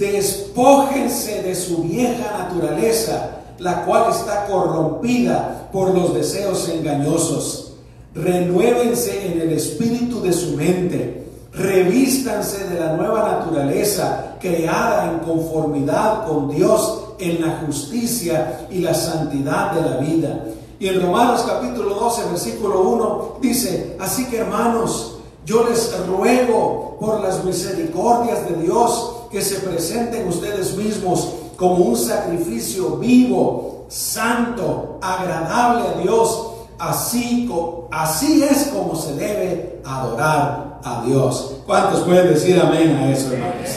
despójense 0.00 1.42
de 1.42 1.54
su 1.54 1.82
vieja 1.84 2.38
naturaleza 2.38 3.40
la 3.60 3.84
cual 3.84 4.10
está 4.10 4.46
corrompida 4.46 5.68
por 5.70 5.94
los 5.94 6.14
deseos 6.14 6.68
engañosos. 6.68 7.74
Renuévense 8.14 9.32
en 9.32 9.40
el 9.40 9.52
espíritu 9.52 10.20
de 10.20 10.32
su 10.32 10.56
mente. 10.56 11.26
Revístanse 11.52 12.68
de 12.68 12.80
la 12.80 12.94
nueva 12.94 13.38
naturaleza 13.38 14.36
creada 14.40 15.12
en 15.12 15.18
conformidad 15.18 16.26
con 16.26 16.48
Dios 16.48 17.02
en 17.18 17.42
la 17.42 17.62
justicia 17.66 18.66
y 18.70 18.78
la 18.78 18.94
santidad 18.94 19.72
de 19.72 19.82
la 19.82 19.96
vida. 19.98 20.44
Y 20.78 20.88
en 20.88 21.02
Romanos 21.02 21.44
capítulo 21.46 21.94
12, 21.94 22.30
versículo 22.30 22.80
1 22.80 23.38
dice, 23.42 23.96
así 24.00 24.26
que 24.26 24.38
hermanos, 24.38 25.18
yo 25.44 25.68
les 25.68 25.94
ruego 26.06 26.96
por 26.98 27.20
las 27.20 27.44
misericordias 27.44 28.48
de 28.48 28.62
Dios 28.62 29.19
que 29.30 29.40
se 29.42 29.60
presenten 29.60 30.26
ustedes 30.28 30.76
mismos 30.76 31.34
como 31.56 31.84
un 31.84 31.96
sacrificio 31.96 32.96
vivo, 32.96 33.86
santo, 33.88 34.98
agradable 35.02 35.88
a 35.88 36.00
Dios. 36.02 36.46
Así, 36.78 37.48
así 37.90 38.42
es 38.42 38.68
como 38.68 38.96
se 38.96 39.14
debe 39.14 39.80
adorar 39.84 40.80
a 40.82 41.04
Dios. 41.04 41.56
¿Cuántos 41.66 42.00
pueden 42.00 42.32
decir 42.32 42.58
amén 42.58 42.96
a 42.96 43.12
eso, 43.12 43.32
hermanos? 43.32 43.68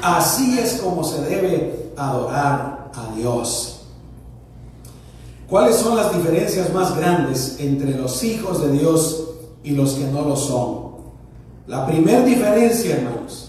Así 0.00 0.58
es 0.58 0.80
como 0.80 1.02
se 1.02 1.20
debe 1.22 1.92
adorar 1.96 2.90
a 2.94 3.14
Dios. 3.16 3.80
¿Cuáles 5.48 5.76
son 5.76 5.96
las 5.96 6.14
diferencias 6.14 6.72
más 6.72 6.96
grandes 6.96 7.56
entre 7.58 7.90
los 7.96 8.22
hijos 8.22 8.62
de 8.62 8.70
Dios 8.70 9.24
y 9.64 9.72
los 9.72 9.94
que 9.94 10.04
no 10.04 10.22
lo 10.22 10.36
son? 10.36 10.88
La 11.66 11.86
primera 11.86 12.22
diferencia, 12.22 12.96
hermanos, 12.96 13.47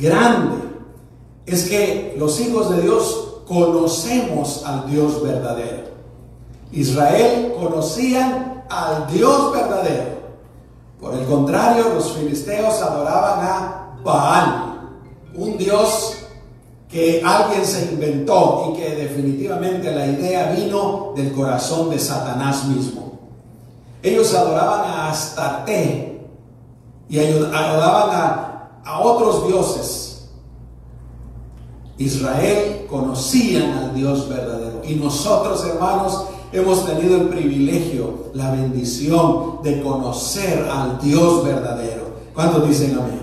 grande, 0.00 0.56
es 1.46 1.68
que 1.68 2.16
los 2.18 2.40
hijos 2.40 2.74
de 2.74 2.82
Dios 2.82 3.42
conocemos 3.46 4.64
al 4.64 4.90
Dios 4.90 5.22
verdadero. 5.22 5.90
Israel 6.72 7.52
conocían 7.58 8.64
al 8.68 9.06
Dios 9.12 9.52
verdadero. 9.52 10.20
Por 11.00 11.14
el 11.14 11.24
contrario, 11.26 11.94
los 11.94 12.12
filisteos 12.12 12.80
adoraban 12.80 13.40
a 13.44 13.96
Baal, 14.04 14.90
un 15.34 15.58
Dios 15.58 16.16
que 16.88 17.22
alguien 17.24 17.64
se 17.64 17.92
inventó 17.92 18.72
y 18.72 18.78
que 18.78 18.94
definitivamente 18.94 19.92
la 19.92 20.06
idea 20.06 20.52
vino 20.52 21.12
del 21.16 21.32
corazón 21.32 21.90
de 21.90 21.98
Satanás 21.98 22.66
mismo. 22.66 23.18
Ellos 24.02 24.34
adoraban 24.34 24.90
a 24.90 25.10
Astarte 25.10 26.20
y 27.08 27.18
adoraban 27.18 28.10
a, 28.12 28.49
a 28.84 29.00
otros 29.00 29.46
dioses 29.46 30.10
Israel 32.00 32.86
conocían 32.88 33.72
al 33.72 33.94
Dios 33.94 34.26
verdadero. 34.28 34.80
Y 34.88 34.94
nosotros, 34.94 35.64
hermanos, 35.66 36.24
hemos 36.50 36.86
tenido 36.86 37.18
el 37.18 37.28
privilegio, 37.28 38.30
la 38.32 38.52
bendición 38.52 39.62
de 39.62 39.82
conocer 39.82 40.66
al 40.70 40.98
Dios 40.98 41.44
verdadero. 41.44 42.10
¿Cuántos 42.34 42.66
dicen 42.66 42.98
amén? 42.98 43.20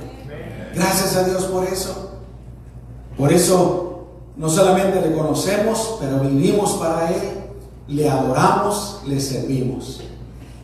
Gracias 0.75 1.15
a 1.15 1.23
Dios 1.23 1.45
por 1.45 1.63
eso. 1.65 2.11
Por 3.17 3.33
eso 3.33 4.05
no 4.35 4.47
solamente 4.47 5.01
le 5.01 5.15
conocemos, 5.15 5.97
pero 5.99 6.19
vivimos 6.19 6.73
para 6.73 7.11
Él, 7.11 7.21
le 7.87 8.07
adoramos, 8.07 9.01
le 9.07 9.19
servimos. 9.19 10.01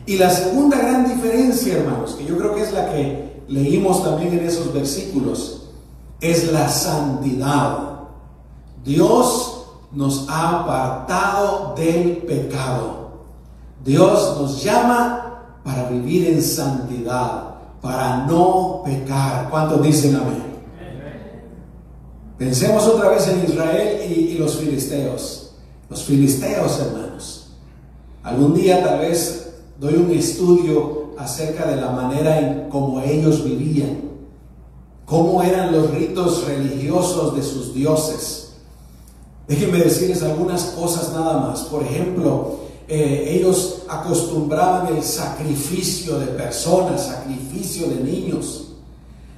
Y 0.06 0.18
la 0.18 0.30
segunda 0.30 0.78
gran 0.78 1.08
diferencia, 1.08 1.78
hermanos, 1.78 2.14
que 2.14 2.24
yo 2.24 2.38
creo 2.38 2.54
que 2.54 2.62
es 2.62 2.72
la 2.72 2.92
que 2.92 3.23
leímos 3.48 4.02
también 4.04 4.38
en 4.38 4.46
esos 4.46 4.72
versículos, 4.72 5.68
es 6.20 6.52
la 6.52 6.68
santidad. 6.68 8.00
Dios 8.84 9.66
nos 9.92 10.28
ha 10.28 10.60
apartado 10.60 11.74
del 11.76 12.18
pecado. 12.18 13.04
Dios 13.84 14.40
nos 14.40 14.62
llama 14.62 15.60
para 15.62 15.88
vivir 15.88 16.28
en 16.28 16.42
santidad, 16.42 17.54
para 17.80 18.26
no 18.26 18.82
pecar. 18.84 19.50
¿Cuántos 19.50 19.82
dicen 19.82 20.16
amén? 20.16 20.54
Pensemos 22.38 22.86
otra 22.86 23.10
vez 23.10 23.28
en 23.28 23.44
Israel 23.44 24.10
y, 24.10 24.36
los 24.38 24.56
filisteos. 24.56 25.52
Los 25.88 26.02
filisteos, 26.02 26.80
hermanos. 26.80 27.52
Algún 28.22 28.54
día 28.54 28.82
tal 28.82 28.98
vez 28.98 29.54
doy 29.78 29.94
un 29.94 30.10
estudio 30.10 31.03
acerca 31.18 31.66
de 31.66 31.76
la 31.76 31.90
manera 31.90 32.38
en 32.38 32.68
cómo 32.68 33.00
ellos 33.00 33.44
vivían, 33.44 34.00
cómo 35.04 35.42
eran 35.42 35.72
los 35.72 35.90
ritos 35.90 36.46
religiosos 36.46 37.36
de 37.36 37.42
sus 37.42 37.74
dioses 37.74 38.44
Déjenme 39.46 39.78
decirles 39.78 40.22
algunas 40.22 40.64
cosas 40.78 41.12
nada 41.12 41.38
más. 41.38 41.62
Por 41.62 41.82
ejemplo, 41.82 42.60
eh, 42.88 43.36
ellos 43.38 43.82
acostumbraban 43.88 44.96
el 44.96 45.02
sacrificio 45.02 46.18
de 46.18 46.26
personas, 46.26 47.06
sacrificio 47.06 47.88
de 47.88 47.96
niños. 47.96 48.68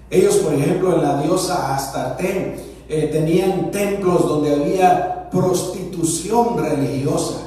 Ellos, 0.08 0.36
por 0.36 0.54
ejemplo, 0.54 0.94
en 0.94 1.02
la 1.02 1.22
diosa 1.22 1.74
Astarte 1.74 2.64
eh, 2.88 3.08
tenían 3.12 3.72
templos 3.72 4.28
donde 4.28 4.54
había 4.54 5.28
prostitución 5.30 6.56
religiosa. 6.56 7.40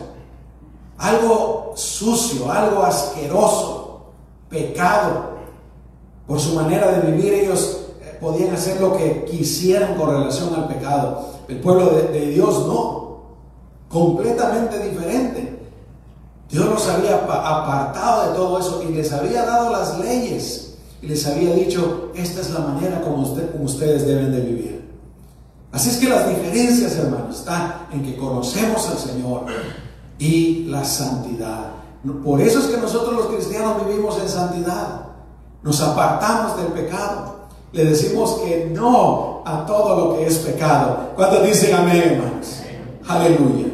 Algo 0.97 1.71
sucio, 1.75 2.51
algo 2.51 2.83
asqueroso, 2.83 3.78
pecado. 4.49 5.39
Por 6.27 6.39
su 6.39 6.53
manera 6.55 6.91
de 6.91 7.11
vivir 7.11 7.33
ellos 7.33 7.87
eh, 8.01 8.17
podían 8.19 8.53
hacer 8.53 8.79
lo 8.79 8.95
que 8.95 9.25
quisieran 9.25 9.95
con 9.95 10.11
relación 10.11 10.53
al 10.55 10.67
pecado. 10.67 11.25
El 11.47 11.59
pueblo 11.59 11.89
de, 11.89 12.29
Dios 12.31 12.67
no, 12.67 13.21
completamente 13.89 14.89
diferente. 14.89 15.59
Dios 16.49 16.65
los 16.65 16.87
había 16.87 17.15
apartado 17.15 18.29
de 18.29 18.35
todo 18.35 18.59
eso 18.59 18.83
y 18.87 18.93
les 18.93 19.11
había 19.13 19.45
dado 19.45 19.71
las 19.71 19.99
leyes 19.99 20.69
y 21.01 21.07
les 21.07 21.25
había 21.27 21.53
dicho, 21.53 22.11
esta 22.15 22.41
es 22.41 22.51
la 22.51 22.59
manera 22.59 23.01
como, 23.01 23.21
ustedes 23.21 24.05
deben 24.05 24.31
de 24.31 24.41
vivir. 24.41 24.89
Así 25.71 25.89
es 25.89 25.97
que 25.97 26.09
las 26.09 26.27
diferencias, 26.27 26.95
hermanos, 26.95 27.39
están 27.39 27.87
en 27.93 28.03
que 28.03 28.17
conocemos 28.17 28.87
al 28.89 28.97
Señor 28.97 29.45
y 30.17 30.65
la 30.65 30.83
santidad. 30.83 31.78
Por 32.23 32.39
eso 32.41 32.59
es 32.59 32.65
que 32.67 32.77
nosotros 32.77 33.13
los 33.13 33.25
cristianos 33.27 33.85
vivimos 33.85 34.17
en 34.19 34.29
santidad. 34.29 35.01
Nos 35.61 35.81
apartamos 35.81 36.57
del 36.57 36.67
pecado. 36.67 37.39
Le 37.71 37.85
decimos 37.85 38.39
que 38.43 38.71
no 38.73 39.43
a 39.45 39.65
todo 39.65 39.95
lo 39.95 40.15
que 40.15 40.25
es 40.25 40.37
pecado. 40.39 41.11
¿Cuántos 41.15 41.45
dicen 41.45 41.75
amén, 41.75 42.03
hermanos? 42.13 42.61
Aleluya. 43.07 43.67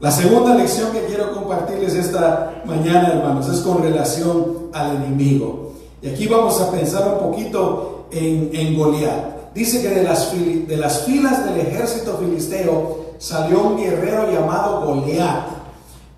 La 0.00 0.10
segunda 0.10 0.54
lección 0.54 0.92
que 0.92 1.06
quiero 1.06 1.32
compartirles 1.32 1.94
esta 1.94 2.62
mañana, 2.64 3.14
hermanos, 3.14 3.48
es 3.48 3.60
con 3.60 3.82
relación 3.82 4.68
al 4.72 4.96
enemigo. 4.96 5.72
Y 6.00 6.08
aquí 6.08 6.26
vamos 6.28 6.60
a 6.60 6.70
pensar 6.70 7.14
un 7.14 7.18
poquito 7.18 8.06
en, 8.12 8.76
Goliat. 8.76 9.52
Dice 9.54 9.82
que 9.82 9.88
de 9.88 10.04
las, 10.04 10.32
de 10.32 10.76
las 10.76 11.02
filas 11.02 11.44
del 11.44 11.60
ejército 11.60 12.16
filisteo 12.18 13.06
salió 13.18 13.60
un 13.60 13.76
guerrero 13.76 14.30
llamado 14.30 14.82
Goliat, 14.82 15.57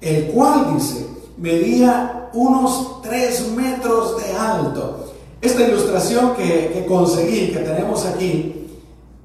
el 0.01 0.27
cual, 0.27 0.75
dice, 0.75 1.07
medía 1.37 2.29
unos 2.33 3.03
tres 3.03 3.49
metros 3.49 4.23
de 4.23 4.33
alto. 4.37 5.07
Esta 5.41 5.63
ilustración 5.63 6.35
que, 6.35 6.71
que 6.73 6.87
conseguí, 6.87 7.49
que 7.49 7.61
tenemos 7.61 8.07
aquí, 8.07 8.69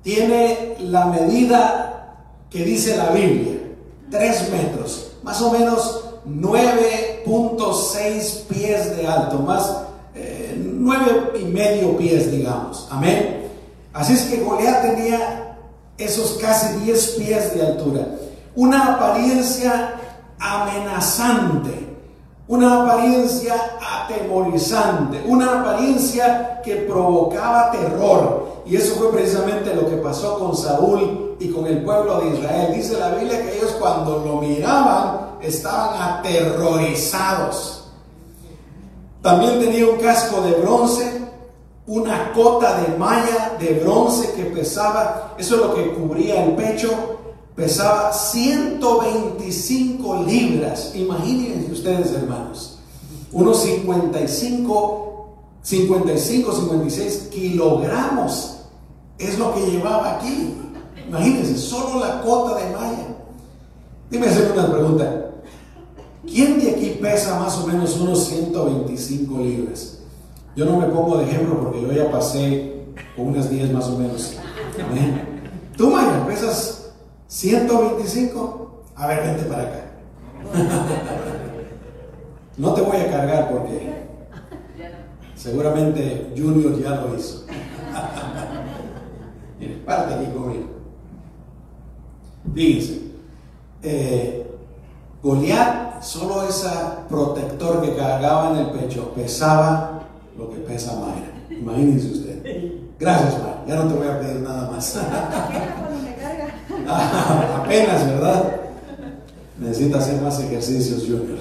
tiene 0.01 0.77
la 0.79 1.05
medida 1.07 1.91
que 2.49 2.63
dice 2.63 2.95
la 2.95 3.09
Biblia, 3.09 3.59
3 4.11 4.51
metros, 4.51 5.11
más 5.23 5.41
o 5.41 5.51
menos 5.51 6.05
9.6 6.27 8.43
pies 8.47 8.95
de 8.95 9.07
alto, 9.07 9.39
más 9.39 9.77
eh, 10.15 10.55
9 10.57 11.33
y 11.41 11.45
medio 11.45 11.97
pies, 11.97 12.31
digamos. 12.31 12.87
Amén. 12.91 13.49
Así 13.93 14.13
es 14.13 14.21
que 14.23 14.41
Goliat 14.41 14.83
tenía 14.83 15.57
esos 15.97 16.37
casi 16.41 16.79
10 16.79 17.05
pies 17.17 17.55
de 17.55 17.65
altura. 17.65 18.07
Una 18.55 18.93
apariencia 18.93 19.95
amenazante 20.39 21.85
una 22.47 22.83
apariencia 22.83 23.55
atemorizante, 23.81 25.23
una 25.25 25.61
apariencia 25.61 26.61
que 26.63 26.75
provocaba 26.77 27.71
terror. 27.71 28.61
Y 28.65 28.75
eso 28.75 28.95
fue 28.95 29.11
precisamente 29.11 29.73
lo 29.73 29.89
que 29.89 29.97
pasó 29.97 30.37
con 30.39 30.55
Saúl 30.55 31.35
y 31.39 31.49
con 31.49 31.65
el 31.65 31.83
pueblo 31.83 32.21
de 32.21 32.37
Israel. 32.37 32.73
Dice 32.73 32.99
la 32.99 33.15
Biblia 33.15 33.41
que 33.41 33.57
ellos 33.57 33.75
cuando 33.79 34.23
lo 34.25 34.41
miraban 34.41 35.37
estaban 35.41 36.19
aterrorizados. 36.19 37.87
También 39.21 39.59
tenía 39.59 39.87
un 39.87 39.97
casco 39.97 40.41
de 40.41 40.51
bronce, 40.53 41.21
una 41.87 42.31
cota 42.33 42.81
de 42.81 42.95
malla 42.97 43.55
de 43.59 43.79
bronce 43.83 44.33
que 44.33 44.45
pesaba, 44.45 45.33
eso 45.37 45.55
es 45.55 45.61
lo 45.61 45.73
que 45.73 45.93
cubría 45.93 46.43
el 46.43 46.55
pecho, 46.55 47.14
pesaba 47.55 48.11
125 48.11 50.25
libras. 50.27 50.91
Imagínense 50.95 51.71
ustedes, 51.71 52.11
hermanos. 52.11 52.79
Unos 53.31 53.61
55, 53.63 55.29
55, 55.61 56.53
56 56.53 57.29
kilogramos 57.31 58.57
es 59.17 59.39
lo 59.39 59.53
que 59.53 59.71
llevaba 59.71 60.17
aquí. 60.17 60.55
Imagínense, 61.07 61.57
solo 61.57 61.99
la 61.99 62.21
cota 62.21 62.57
de 62.57 62.75
malla. 62.75 63.15
Dime 64.09 64.27
hacer 64.27 64.51
una 64.51 64.69
pregunta. 64.71 65.21
¿Quién 66.25 66.59
de 66.59 66.71
aquí 66.71 66.97
pesa 67.01 67.39
más 67.39 67.57
o 67.59 67.67
menos 67.67 67.95
unos 67.97 68.25
125 68.25 69.37
libras? 69.39 69.99
Yo 70.55 70.65
no 70.65 70.77
me 70.77 70.87
pongo 70.87 71.17
de 71.17 71.25
ejemplo 71.25 71.59
porque 71.61 71.81
yo 71.81 71.91
ya 71.91 72.09
pasé 72.09 72.85
con 73.15 73.27
unas 73.27 73.49
10 73.49 73.73
más 73.73 73.85
o 73.85 73.97
menos. 73.97 74.33
Tú, 75.77 75.91
Maya, 75.91 76.25
pesas 76.25 76.74
125. 77.35 78.83
A 78.95 79.07
ver, 79.07 79.23
vente 79.23 79.43
para 79.43 79.63
acá. 79.63 79.81
No 82.57 82.73
te 82.73 82.81
voy 82.81 82.95
a 82.95 83.11
cargar 83.11 83.49
porque 83.49 84.05
seguramente 85.35 86.33
Junior 86.37 86.81
ya 86.81 86.91
lo 86.91 87.13
hizo. 87.13 87.45
Mire, 89.59 89.75
párate 89.85 90.13
aquí 90.13 90.31
conmigo. 90.31 90.63
Fíjense, 92.53 93.01
eh, 93.83 94.57
Goliat, 95.21 96.01
solo 96.01 96.47
ese 96.47 96.69
protector 97.09 97.81
que 97.81 97.97
cargaba 97.97 98.51
en 98.51 98.57
el 98.65 98.71
pecho, 98.71 99.11
pesaba 99.13 100.03
lo 100.37 100.51
que 100.51 100.59
pesa 100.59 100.93
Mayra. 100.93 101.33
Imagínense 101.49 102.11
usted. 102.11 102.71
Gracias, 102.97 103.39
Mayra. 103.39 103.65
Ya 103.67 103.75
no 103.75 103.89
te 103.89 103.93
voy 103.95 104.07
a 104.07 104.19
pedir 104.21 104.39
nada 104.39 104.71
más. 104.71 104.97
Apenas, 107.63 108.05
¿verdad? 108.07 108.61
Necesita 109.59 109.99
hacer 109.99 110.21
más 110.21 110.39
ejercicios, 110.39 111.01
Junior. 111.01 111.37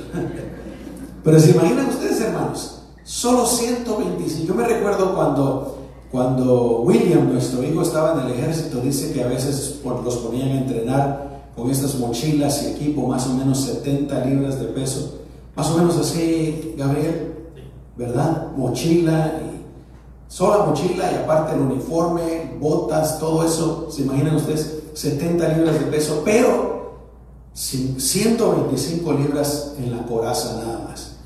Pero 1.22 1.40
se 1.40 1.50
imaginan 1.50 1.88
ustedes, 1.88 2.20
hermanos, 2.20 2.82
solo 3.02 3.46
125. 3.46 4.46
Yo 4.46 4.54
me 4.54 4.66
recuerdo 4.66 5.14
cuando, 5.14 5.78
cuando 6.10 6.80
William, 6.82 7.32
nuestro 7.32 7.62
hijo, 7.62 7.82
estaba 7.82 8.20
en 8.20 8.26
el 8.26 8.32
ejército, 8.38 8.80
dice 8.80 9.12
que 9.12 9.22
a 9.22 9.26
veces 9.26 9.80
los 9.84 10.16
ponían 10.18 10.48
a 10.50 10.60
entrenar 10.60 11.44
con 11.56 11.70
estas 11.70 11.96
mochilas 11.96 12.62
y 12.62 12.66
equipo, 12.72 13.06
más 13.06 13.26
o 13.26 13.34
menos 13.34 13.60
70 13.60 14.24
libras 14.24 14.58
de 14.60 14.66
peso. 14.66 15.20
Más 15.56 15.70
o 15.70 15.78
menos 15.78 15.96
así, 15.96 16.74
Gabriel, 16.76 17.32
¿verdad? 17.96 18.48
Mochila 18.56 19.40
sola 20.34 20.64
mochila 20.64 21.12
y 21.12 21.14
aparte 21.14 21.54
el 21.54 21.60
uniforme, 21.60 22.56
botas, 22.58 23.20
todo 23.20 23.44
eso. 23.44 23.88
¿Se 23.90 24.02
imaginan 24.02 24.34
ustedes? 24.34 24.83
70 24.94 25.48
libras 25.48 25.78
de 25.80 25.86
peso, 25.86 26.22
pero 26.24 26.74
125 27.52 29.12
libras 29.12 29.74
en 29.78 29.96
la 29.96 30.04
coraza 30.04 30.60
nada 30.64 30.86
más. 30.88 31.16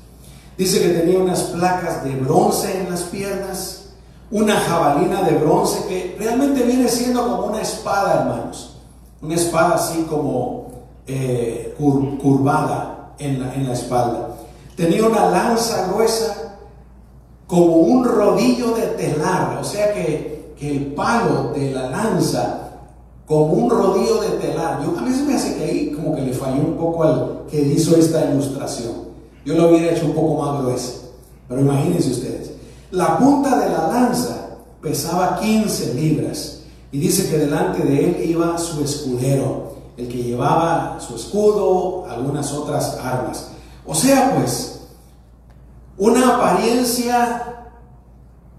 Dice 0.57 0.81
que 0.81 0.89
tenía 0.89 1.19
unas 1.19 1.43
placas 1.43 2.03
de 2.03 2.15
bronce 2.15 2.81
en 2.81 2.91
las 2.91 3.03
piernas, 3.03 3.91
una 4.31 4.59
jabalina 4.59 5.23
de 5.23 5.37
bronce 5.37 5.87
que 5.87 6.15
realmente 6.19 6.63
viene 6.63 6.87
siendo 6.89 7.23
como 7.23 7.47
una 7.47 7.61
espada, 7.61 8.21
hermanos. 8.21 8.75
Una 9.21 9.35
espada 9.35 9.75
así 9.75 10.05
como 10.09 10.67
eh, 11.07 11.75
curvada 11.77 13.13
en 13.17 13.39
la, 13.39 13.53
en 13.55 13.67
la 13.67 13.73
espalda. 13.73 14.35
Tenía 14.75 15.05
una 15.05 15.29
lanza 15.29 15.87
gruesa 15.87 16.57
como 17.47 17.77
un 17.77 18.05
rodillo 18.05 18.73
de 18.75 18.87
telar, 18.87 19.57
o 19.59 19.63
sea 19.63 19.93
que, 19.93 20.53
que 20.57 20.69
el 20.69 20.93
palo 20.93 21.51
de 21.53 21.71
la 21.71 21.89
lanza 21.89 22.68
como 23.29 23.53
un 23.53 23.69
rodillo 23.69 24.21
de 24.21 24.29
telar. 24.39 24.83
Yo, 24.83 24.97
a 24.97 25.03
mí 25.03 25.13
se 25.13 25.21
me 25.21 25.35
hace 25.35 25.55
que 25.55 25.63
ahí 25.63 25.91
como 25.91 26.15
que 26.15 26.23
le 26.23 26.33
falló 26.33 26.61
un 26.63 26.77
poco 26.77 27.03
al 27.03 27.41
que 27.49 27.61
hizo 27.61 27.95
esta 27.95 28.31
ilustración. 28.31 28.91
Yo 29.45 29.53
lo 29.53 29.69
hubiera 29.69 29.95
hecho 29.95 30.07
un 30.07 30.13
poco 30.13 30.41
más 30.41 30.59
grueso. 30.59 31.11
Pero 31.47 31.61
imagínense 31.61 32.09
ustedes. 32.09 32.51
La 32.89 33.19
punta 33.19 33.59
de 33.59 33.69
la 33.69 33.87
lanza 33.87 34.57
pesaba 34.81 35.39
15 35.39 35.93
libras. 35.93 36.61
Y 36.91 36.97
dice 36.97 37.29
que 37.29 37.37
delante 37.37 37.83
de 37.83 38.03
él 38.03 38.29
iba 38.31 38.57
su 38.57 38.83
escudero, 38.83 39.75
el 39.95 40.07
que 40.07 40.23
llevaba 40.23 40.99
su 40.99 41.15
escudo, 41.15 42.07
algunas 42.09 42.51
otras 42.51 42.97
armas. 42.97 43.51
O 43.85 43.93
sea, 43.93 44.35
pues, 44.35 44.87
una 45.99 46.35
apariencia 46.35 47.73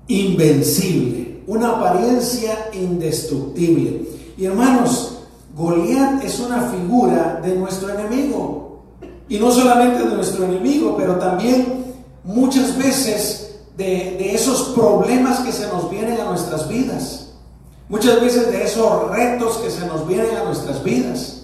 invencible, 0.06 1.42
una 1.48 1.70
apariencia 1.70 2.70
indestructible. 2.72 4.19
Y 4.40 4.46
hermanos, 4.46 5.18
Goliat 5.55 6.24
es 6.24 6.40
una 6.40 6.70
figura 6.70 7.42
de 7.44 7.57
nuestro 7.57 7.90
enemigo. 7.90 8.81
Y 9.29 9.38
no 9.38 9.50
solamente 9.50 10.03
de 10.03 10.14
nuestro 10.14 10.46
enemigo, 10.46 10.96
pero 10.96 11.16
también 11.16 11.85
muchas 12.24 12.79
veces 12.79 13.57
de, 13.76 14.35
esos 14.35 14.70
problemas 14.70 15.40
que 15.40 15.53
se 15.53 15.66
nos 15.66 15.90
vienen 15.90 16.18
a 16.18 16.24
nuestras 16.24 16.66
vidas. 16.70 17.33
Muchas 17.90 18.18
veces 18.22 18.50
de 18.50 18.64
esos 18.64 19.11
retos 19.11 19.59
que 19.59 19.70
se 19.70 19.85
nos 19.87 20.09
vienen 20.09 20.35
a 20.35 20.44
nuestras 20.44 20.83
vidas. 20.83 21.42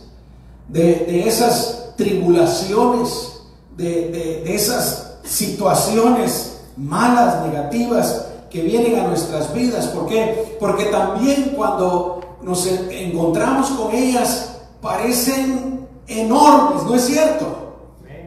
De, 0.66 1.28
esas 1.28 1.90
tribulaciones, 1.98 3.42
de, 3.76 4.42
de 4.42 4.54
esas 4.54 5.18
situaciones 5.22 6.60
malas, 6.78 7.46
negativas 7.46 8.24
que 8.48 8.62
vienen 8.62 8.98
a 8.98 9.08
nuestras 9.08 9.52
vidas. 9.52 9.88
¿Por 9.88 10.06
qué? 10.06 10.56
Porque 10.58 10.86
también 10.86 11.52
cuando 11.54 12.25
nos 12.42 12.66
encontramos 12.66 13.70
con 13.70 13.94
ellas 13.94 14.56
parecen 14.80 15.86
enormes, 16.06 16.82
¿no 16.84 16.94
es 16.94 17.06
cierto? 17.06 17.76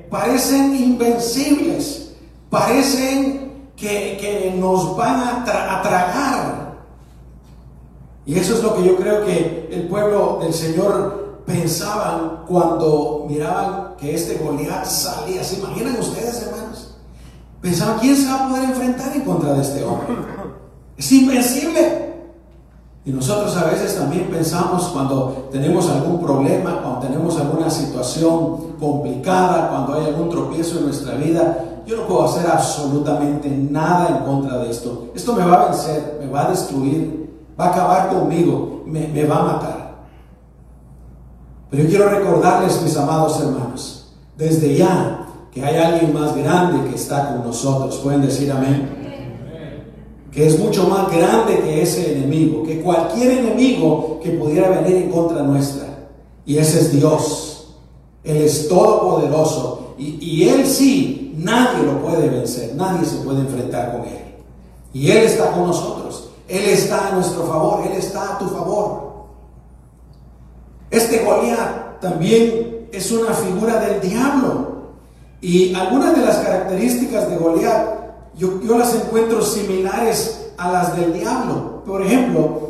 Parecen 0.10 0.76
invencibles, 0.76 2.14
parecen 2.50 3.70
que, 3.78 4.54
nos 4.58 4.98
van 4.98 5.16
a, 5.16 5.78
a, 5.78 5.82
tragar. 5.82 6.80
Y 8.26 8.38
eso 8.38 8.56
es 8.56 8.64
lo 8.64 8.76
que 8.76 8.84
yo 8.84 8.98
creo 8.98 9.26
que 9.26 9.70
el 9.72 9.88
pueblo 9.88 10.40
del 10.42 10.54
Señor 10.54 11.42
pensaban 11.46 12.44
cuando 12.48 13.26
miraban 13.30 13.96
que 13.98 14.16
este 14.16 14.36
Goliat 14.36 14.86
salía. 14.86 15.44
¿Se 15.44 15.60
imaginan 15.60 16.00
ustedes, 16.00 16.42
hermanos? 16.42 16.96
Pensaban, 17.62 18.00
¿quién 18.00 18.16
se 18.16 18.28
va 18.28 18.46
a 18.46 18.50
poder 18.50 18.64
enfrentar 18.66 19.16
en 19.16 19.22
contra 19.22 19.54
de 19.54 19.62
este 19.62 19.84
hombre? 19.84 20.16
Es 20.98 21.12
invencible. 21.12 22.09
Y 23.06 23.12
nosotros 23.12 23.56
a 23.56 23.66
veces 23.66 23.96
también 23.96 24.30
pensamos 24.30 24.90
cuando 24.90 25.48
tenemos 25.52 25.90
algún 25.90 26.22
problema, 26.22 26.82
cuando 26.82 27.00
tenemos 27.00 27.40
alguna 27.40 27.70
situación 27.70 28.76
complicada, 28.80 29.70
cuando 29.70 29.94
hay 29.96 30.08
algún 30.08 30.30
tropiezo 30.30 30.80
en 30.80 30.86
nuestra 30.86 31.16
vida, 31.16 31.66
yo 31.86 31.98
no 31.98 32.08
puedo 32.08 32.26
hacer 32.26 32.46
absolutamente 32.46 33.50
nada 33.50 34.10
en 34.10 34.26
contra 34.26 34.58
de 34.60 34.70
esto. 34.70 35.08
Esto 35.16 35.34
me 35.34 35.46
va 35.46 35.64
a 35.64 35.66
vencer, 35.70 36.20
me 36.22 36.30
va 36.30 36.46
a 36.46 36.50
destruir, 36.52 37.30
va 37.60 37.66
a 37.66 37.70
acabar 37.70 38.10
conmigo, 38.10 38.84
me, 38.86 39.24
va 39.26 39.38
a 39.38 39.44
matar. 39.44 39.90
Pero 41.72 41.84
yo 41.84 41.90
quiero 41.90 42.10
recordarles, 42.10 42.82
mis 42.84 42.96
amados 42.98 43.40
hermanos, 43.42 44.14
desde 44.38 44.76
ya 44.76 45.26
que 45.52 45.66
hay 45.66 45.78
alguien 45.78 46.14
más 46.14 46.36
grande 46.36 46.90
que 46.90 46.96
está 46.96 47.30
con 47.30 47.48
nosotros. 47.48 47.98
Pueden 48.04 48.22
decir 48.22 48.52
amén. 48.52 48.99
Que 50.32 50.48
es 50.48 50.60
mucho 50.60 50.88
más 50.88 51.12
grande 51.12 51.60
que 51.60 51.82
ese 51.82 52.14
enemigo, 52.14 52.64
que 52.64 52.82
cualquier 52.82 53.40
enemigo 53.40 54.20
que 54.22 54.32
pudiera 54.32 54.70
venir 54.70 55.04
en 55.04 55.12
contra 55.12 55.42
nuestra. 55.44 56.10
Y 56.46 56.58
ese 56.58 56.80
es 56.80 56.92
Dios. 56.92 57.76
Él 58.24 58.38
es 58.38 58.68
todopoderoso. 58.68 59.96
Y, 59.98 60.18
y 60.22 60.50
Él 60.50 60.66
sí, 60.66 61.34
nadie 61.38 61.84
lo 61.84 62.02
puede 62.02 62.30
vencer, 62.30 62.76
nadie 62.76 63.06
se 63.06 63.18
puede 63.18 63.42
enfrentar 63.42 63.92
con 63.92 64.08
Él. 64.08 64.36
Y 64.94 65.12
Él 65.12 65.18
está 65.20 65.52
con 65.52 65.68
nosotros. 65.68 66.30
Él 66.48 66.66
está 66.66 67.10
a 67.10 67.12
nuestro 67.12 67.44
favor, 67.44 67.86
Él 67.86 67.94
está 67.94 68.36
a 68.36 68.38
tu 68.40 68.48
favor. 68.48 69.10
Este 70.90 71.24
Goliat 71.24 72.00
también 72.02 72.88
es 72.92 73.12
una 73.12 73.34
figura 73.34 73.80
del 73.80 74.02
diablo. 74.02 74.80
Y 75.42 75.74
algunas 75.74 76.16
de 76.16 76.26
las 76.26 76.38
características 76.38 77.30
de 77.30 77.38
Goliat 77.38 77.99
yo, 78.40 78.78
las 78.78 78.96
encuentro 78.96 79.42
similares 79.42 80.52
a 80.58 80.72
las 80.72 80.96
del 80.96 81.14
diablo. 81.14 81.84
Por 81.86 82.02
ejemplo, 82.02 82.70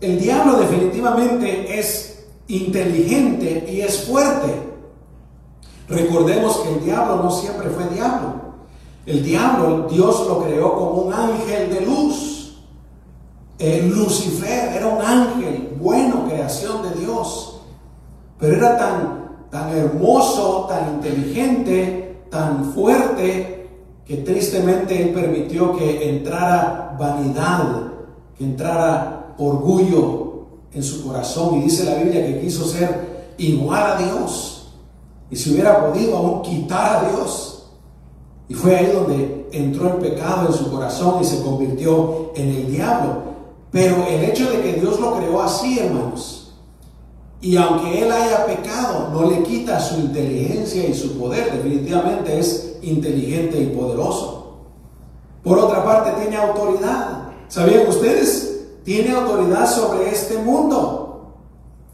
el 0.00 0.20
diablo 0.20 0.58
definitivamente 0.58 1.78
es 1.78 2.26
inteligente 2.46 3.66
y 3.68 3.80
es 3.80 4.06
fuerte. 4.06 4.62
Recordemos 5.88 6.58
que 6.58 6.74
el 6.74 6.84
diablo 6.84 7.16
no 7.16 7.30
siempre 7.30 7.68
fue 7.70 7.88
diablo. 7.88 8.34
El 9.06 9.24
diablo, 9.24 9.88
Dios 9.90 10.26
lo 10.28 10.44
creó 10.44 10.74
como 10.74 11.02
un 11.02 11.12
ángel 11.12 11.74
de 11.74 11.80
luz. 11.80 12.58
El 13.58 13.90
Lucifer 13.90 14.76
era 14.76 14.86
un 14.86 15.02
ángel, 15.02 15.76
bueno, 15.80 16.26
creación 16.28 16.82
de 16.82 17.00
Dios. 17.00 17.62
Pero 18.38 18.56
era 18.56 18.78
tan, 18.78 19.48
tan 19.50 19.70
hermoso, 19.76 20.66
tan 20.68 20.94
inteligente, 20.94 22.22
tan 22.30 22.72
fuerte, 22.72 23.57
que 24.08 24.16
tristemente 24.16 25.02
él 25.02 25.10
permitió 25.10 25.76
que 25.76 26.08
entrara 26.08 26.96
vanidad, 26.98 27.92
que 28.38 28.44
entrara 28.44 29.34
orgullo 29.36 30.46
en 30.72 30.82
su 30.82 31.06
corazón. 31.06 31.58
Y 31.58 31.64
dice 31.64 31.84
la 31.84 31.96
Biblia 31.96 32.24
que 32.26 32.40
quiso 32.40 32.64
ser 32.64 33.34
igual 33.36 33.82
a 33.82 33.96
Dios. 33.96 34.72
Y 35.30 35.36
si 35.36 35.52
hubiera 35.52 35.86
podido 35.86 36.16
aún 36.16 36.40
quitar 36.40 37.04
a 37.04 37.10
Dios. 37.10 37.66
Y 38.48 38.54
fue 38.54 38.76
ahí 38.76 38.86
donde 38.86 39.46
entró 39.52 39.88
el 39.88 39.96
pecado 39.96 40.48
en 40.48 40.54
su 40.54 40.70
corazón 40.70 41.20
y 41.20 41.26
se 41.26 41.42
convirtió 41.42 42.32
en 42.34 42.48
el 42.48 42.72
diablo. 42.72 43.24
Pero 43.70 44.06
el 44.08 44.24
hecho 44.24 44.50
de 44.50 44.62
que 44.62 44.80
Dios 44.80 44.98
lo 44.98 45.18
creó 45.18 45.42
así, 45.42 45.80
hermanos, 45.80 46.47
y 47.40 47.56
aunque 47.56 48.02
él 48.02 48.10
haya 48.10 48.46
pecado, 48.46 49.10
no 49.12 49.30
le 49.30 49.42
quita 49.42 49.78
su 49.78 50.00
inteligencia 50.00 50.88
y 50.88 50.94
su 50.94 51.18
poder. 51.18 51.52
Definitivamente 51.52 52.38
es 52.38 52.78
inteligente 52.82 53.60
y 53.60 53.66
poderoso. 53.66 54.58
Por 55.44 55.58
otra 55.58 55.84
parte, 55.84 56.20
tiene 56.20 56.36
autoridad. 56.36 57.28
¿Sabían 57.48 57.86
ustedes? 57.86 58.66
Tiene 58.84 59.14
autoridad 59.14 59.70
sobre 59.70 60.10
este 60.10 60.38
mundo. 60.38 61.36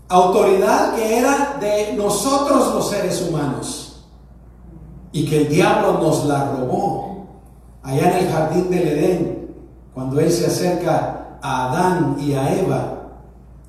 Autoridad 0.09 0.95
que 0.95 1.19
era 1.19 1.57
de 1.61 1.93
nosotros 1.95 2.75
los 2.75 2.91
seres 2.91 3.23
humanos 3.23 3.85
y 5.13 5.27
que 5.27 5.43
el 5.43 5.49
diablo 5.49 5.99
nos 6.01 6.25
la 6.25 6.53
robó 6.53 7.27
allá 7.83 8.19
en 8.19 8.27
el 8.27 8.33
jardín 8.33 8.71
del 8.71 8.89
Edén, 8.89 9.55
cuando 9.95 10.19
él 10.19 10.31
se 10.31 10.47
acerca 10.47 11.39
a 11.41 11.71
Adán 11.71 12.17
y 12.19 12.33
a 12.33 12.53
Eva. 12.61 12.94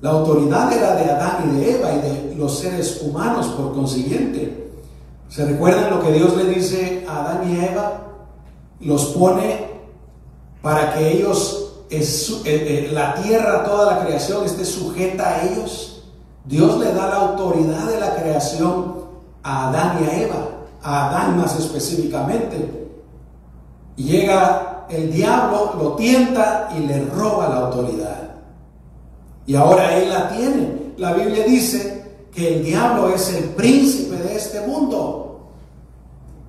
La 0.00 0.10
autoridad 0.10 0.72
era 0.72 0.94
de 0.94 1.10
Adán 1.10 1.44
y 1.44 1.60
de 1.60 1.76
Eva 1.76 1.92
y 1.92 2.00
de 2.00 2.34
los 2.36 2.58
seres 2.58 3.00
humanos 3.02 3.46
por 3.48 3.74
consiguiente. 3.74 4.70
¿Se 5.28 5.44
recuerdan 5.44 5.90
lo 5.90 6.02
que 6.02 6.12
Dios 6.12 6.36
le 6.36 6.44
dice 6.44 7.04
a 7.08 7.24
Adán 7.24 7.50
y 7.50 7.64
Eva? 7.64 8.02
Los 8.80 9.06
pone 9.06 9.70
para 10.62 10.94
que 10.94 11.12
ellos, 11.12 11.84
eh, 11.90 12.04
eh, 12.44 12.90
la 12.92 13.14
tierra, 13.14 13.64
toda 13.64 13.94
la 13.94 14.04
creación 14.04 14.44
esté 14.44 14.64
sujeta 14.64 15.28
a 15.28 15.42
ellos. 15.44 16.04
Dios 16.44 16.78
le 16.78 16.92
da 16.92 17.08
la 17.08 17.16
autoridad 17.16 17.86
de 17.86 18.00
la 18.00 18.14
creación 18.16 18.96
a 19.42 19.68
Adán 19.68 19.98
y 20.02 20.06
a 20.06 20.22
Eva 20.22 20.56
a 20.86 21.08
Adán 21.08 21.36
más 21.36 21.58
específicamente. 21.58 22.88
Llega 23.96 24.86
el 24.88 25.12
diablo, 25.12 25.74
lo 25.76 25.96
tienta 25.96 26.68
y 26.76 26.80
le 26.86 27.04
roba 27.06 27.48
la 27.48 27.56
autoridad. 27.66 28.35
Y 29.46 29.54
ahora 29.54 29.96
él 29.96 30.08
la 30.08 30.28
tiene. 30.28 30.92
La 30.96 31.12
Biblia 31.12 31.44
dice 31.44 32.04
que 32.32 32.56
el 32.56 32.64
diablo 32.64 33.14
es 33.14 33.32
el 33.32 33.44
príncipe 33.50 34.16
de 34.16 34.36
este 34.36 34.60
mundo. 34.66 35.40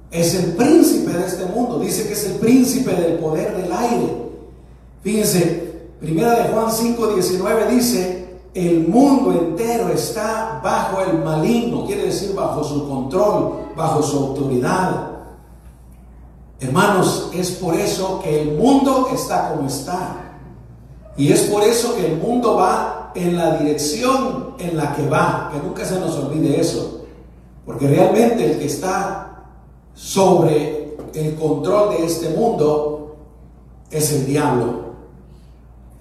Es 0.09 0.33
el 0.35 0.53
príncipe 0.53 1.11
de 1.11 1.25
este 1.25 1.45
mundo. 1.45 1.79
Dice 1.79 2.07
que 2.07 2.13
es 2.13 2.25
el 2.25 2.33
príncipe 2.33 2.93
del 2.93 3.19
poder 3.19 3.55
del 3.55 3.71
aire. 3.71 4.17
Fíjense, 5.03 5.89
primera 5.99 6.43
de 6.43 6.49
Juan 6.49 6.71
5, 6.71 7.07
19 7.13 7.71
dice, 7.75 8.27
el 8.53 8.87
mundo 8.87 9.31
entero 9.33 9.89
está 9.89 10.59
bajo 10.63 11.01
el 11.01 11.19
maligno, 11.19 11.85
quiere 11.85 12.05
decir 12.05 12.33
bajo 12.33 12.63
su 12.63 12.89
control, 12.89 13.67
bajo 13.75 14.01
su 14.01 14.17
autoridad. 14.17 15.11
Hermanos, 16.59 17.29
es 17.35 17.51
por 17.51 17.75
eso 17.75 18.19
que 18.23 18.41
el 18.41 18.57
mundo 18.57 19.09
está 19.13 19.49
como 19.53 19.67
está. 19.67 20.26
Y 21.17 21.31
es 21.31 21.41
por 21.43 21.63
eso 21.63 21.95
que 21.95 22.05
el 22.05 22.17
mundo 22.17 22.55
va 22.55 23.11
en 23.15 23.35
la 23.35 23.57
dirección 23.57 24.53
en 24.59 24.77
la 24.77 24.95
que 24.95 25.07
va. 25.07 25.49
Que 25.51 25.59
nunca 25.59 25.83
se 25.83 25.99
nos 25.99 26.15
olvide 26.15 26.61
eso. 26.61 27.01
Porque 27.65 27.87
realmente 27.87 28.51
el 28.51 28.59
que 28.59 28.65
está 28.65 29.45
sobre 29.95 30.95
el 31.13 31.35
control 31.35 31.89
de 31.89 32.05
este 32.05 32.29
mundo 32.29 33.15
es 33.89 34.11
el 34.13 34.27
diablo. 34.27 34.87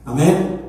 Amén. 0.05 0.61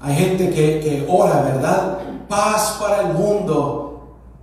Hay 0.00 0.14
gente 0.14 0.50
que, 0.50 1.06
ora, 1.08 1.42
¿verdad? 1.42 1.98
Paz 2.28 2.76
para 2.80 3.08
el 3.08 3.14
mundo. 3.14 3.82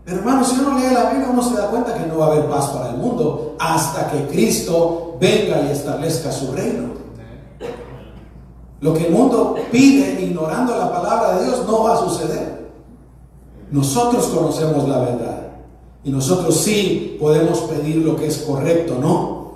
Pero 0.04 0.18
hermano, 0.18 0.44
si 0.44 0.60
uno 0.60 0.78
lee 0.78 0.94
la 0.94 1.10
Biblia, 1.10 1.30
uno 1.32 1.42
se 1.42 1.56
da 1.56 1.70
cuenta 1.70 1.94
que 1.94 2.06
no 2.06 2.18
va 2.18 2.26
a 2.26 2.32
haber 2.32 2.50
paz 2.50 2.68
para 2.68 2.90
el 2.90 2.98
mundo 2.98 3.56
hasta 3.60 4.12
que 4.12 4.28
Cristo 4.28 5.16
venga 5.20 5.62
y 5.62 5.72
establezca 5.72 6.32
su 6.32 6.52
reino. 6.52 7.03
Lo 8.84 8.94
que 8.94 9.06
el 9.06 9.14
mundo 9.14 9.56
pide, 9.72 10.22
ignorando 10.22 10.76
la 10.76 10.92
palabra 10.92 11.38
de 11.38 11.46
Dios, 11.46 11.66
no 11.66 11.84
va 11.84 11.94
a 11.94 11.98
suceder. 12.00 12.70
Nosotros 13.72 14.26
conocemos 14.26 14.90
la 14.90 15.00
verdad. 15.00 15.48
Y 16.04 16.12
nosotros 16.12 16.58
sí 16.58 17.16
podemos 17.18 17.62
pedir 17.62 17.96
lo 18.04 18.18
que 18.18 18.28
es 18.28 18.40
correcto, 18.40 18.98
¿no? 19.00 19.54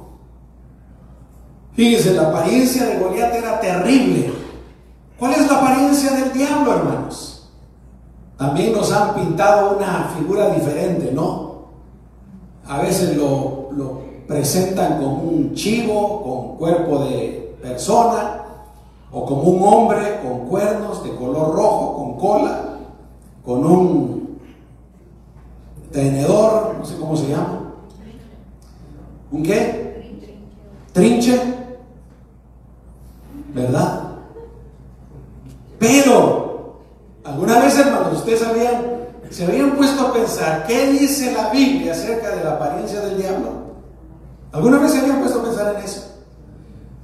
Fíjense, 1.74 2.14
la 2.14 2.30
apariencia 2.30 2.86
de 2.86 3.00
Goliat 3.00 3.34
era 3.34 3.60
terrible. 3.60 4.32
¿Cuál 5.20 5.34
es 5.34 5.52
la 5.52 5.58
apariencia 5.58 6.12
del 6.12 6.32
diablo, 6.32 6.74
hermanos? 6.74 7.50
También 8.38 8.72
nos 8.72 8.94
han 8.94 9.14
pintado 9.14 9.76
una 9.76 10.10
figura 10.18 10.52
diferente, 10.52 11.12
¿no? 11.12 11.66
A 12.66 12.80
veces 12.82 13.18
lo, 13.18 13.68
presentan 14.26 15.02
como 15.04 15.24
un 15.24 15.54
chivo 15.54 16.24
con 16.24 16.58
cuerpo 16.58 17.04
de 17.04 17.58
persona, 17.62 18.37
o 19.12 19.26
como 19.26 19.42
un 19.44 19.64
hombre 19.64 20.20
con 20.22 20.48
cuernos 20.48 21.04
de 21.04 21.16
color 21.16 21.56
rojo, 21.56 21.96
con 21.96 22.18
cola, 22.18 22.62
con 23.46 23.66
un 23.66 24.40
tenedor, 25.92 26.76
no 26.78 26.86
sé 26.86 26.98
cómo 26.98 27.16
se 27.16 27.30
llama. 27.30 27.74
¿Un 29.32 29.44
qué? 29.44 30.28
Trinche. 30.92 31.40
¿Verdad? 33.54 34.04
Pero, 35.80 36.82
alguna 37.24 37.60
vez, 37.60 37.78
hermanos, 37.78 38.18
ustedes 38.18 38.40
se 39.30 39.46
habían 39.46 39.76
puesto 39.76 40.08
a 40.08 40.14
pensar 40.14 40.66
qué 40.68 40.92
dice 40.92 41.32
la 41.34 41.50
Biblia 41.50 41.94
acerca 41.94 42.36
de 42.36 42.44
la 42.44 42.54
apariencia 42.54 43.00
del 43.02 43.18
diablo. 43.18 43.50
¿Alguna 44.52 44.80
vez 44.80 44.92
se 44.92 45.00
habían 45.00 45.20
puesto 45.20 45.40
a 45.40 45.44
pensar 45.44 45.76
en 45.76 45.84
eso? 45.84 46.17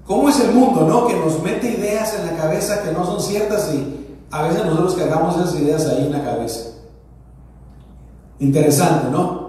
¿Cómo 0.06 0.30
es 0.30 0.40
el 0.40 0.54
mundo, 0.54 0.86
no? 0.88 1.08
Que 1.08 1.16
nos 1.16 1.42
mete 1.42 1.72
ideas 1.72 2.14
en 2.20 2.26
la 2.26 2.36
cabeza 2.36 2.84
que 2.84 2.92
no 2.92 3.06
son 3.06 3.22
ciertas 3.22 3.74
y 3.74 4.18
a 4.32 4.42
veces 4.44 4.66
nosotros 4.66 4.96
cargamos 4.96 5.38
esas 5.38 5.60
ideas 5.60 5.86
ahí 5.88 6.06
en 6.06 6.12
la 6.12 6.24
cabeza. 6.24 6.72
Interesante, 8.40 9.10
¿no? 9.12 9.44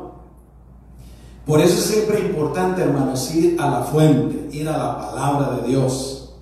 Por 1.46 1.60
eso 1.60 1.74
es 1.74 1.84
siempre 1.84 2.20
importante, 2.20 2.82
hermanos, 2.82 3.34
ir 3.34 3.60
a 3.60 3.68
la 3.68 3.80
fuente, 3.82 4.56
ir 4.56 4.68
a 4.68 4.78
la 4.78 4.98
palabra 4.98 5.56
de 5.56 5.68
Dios. 5.68 6.34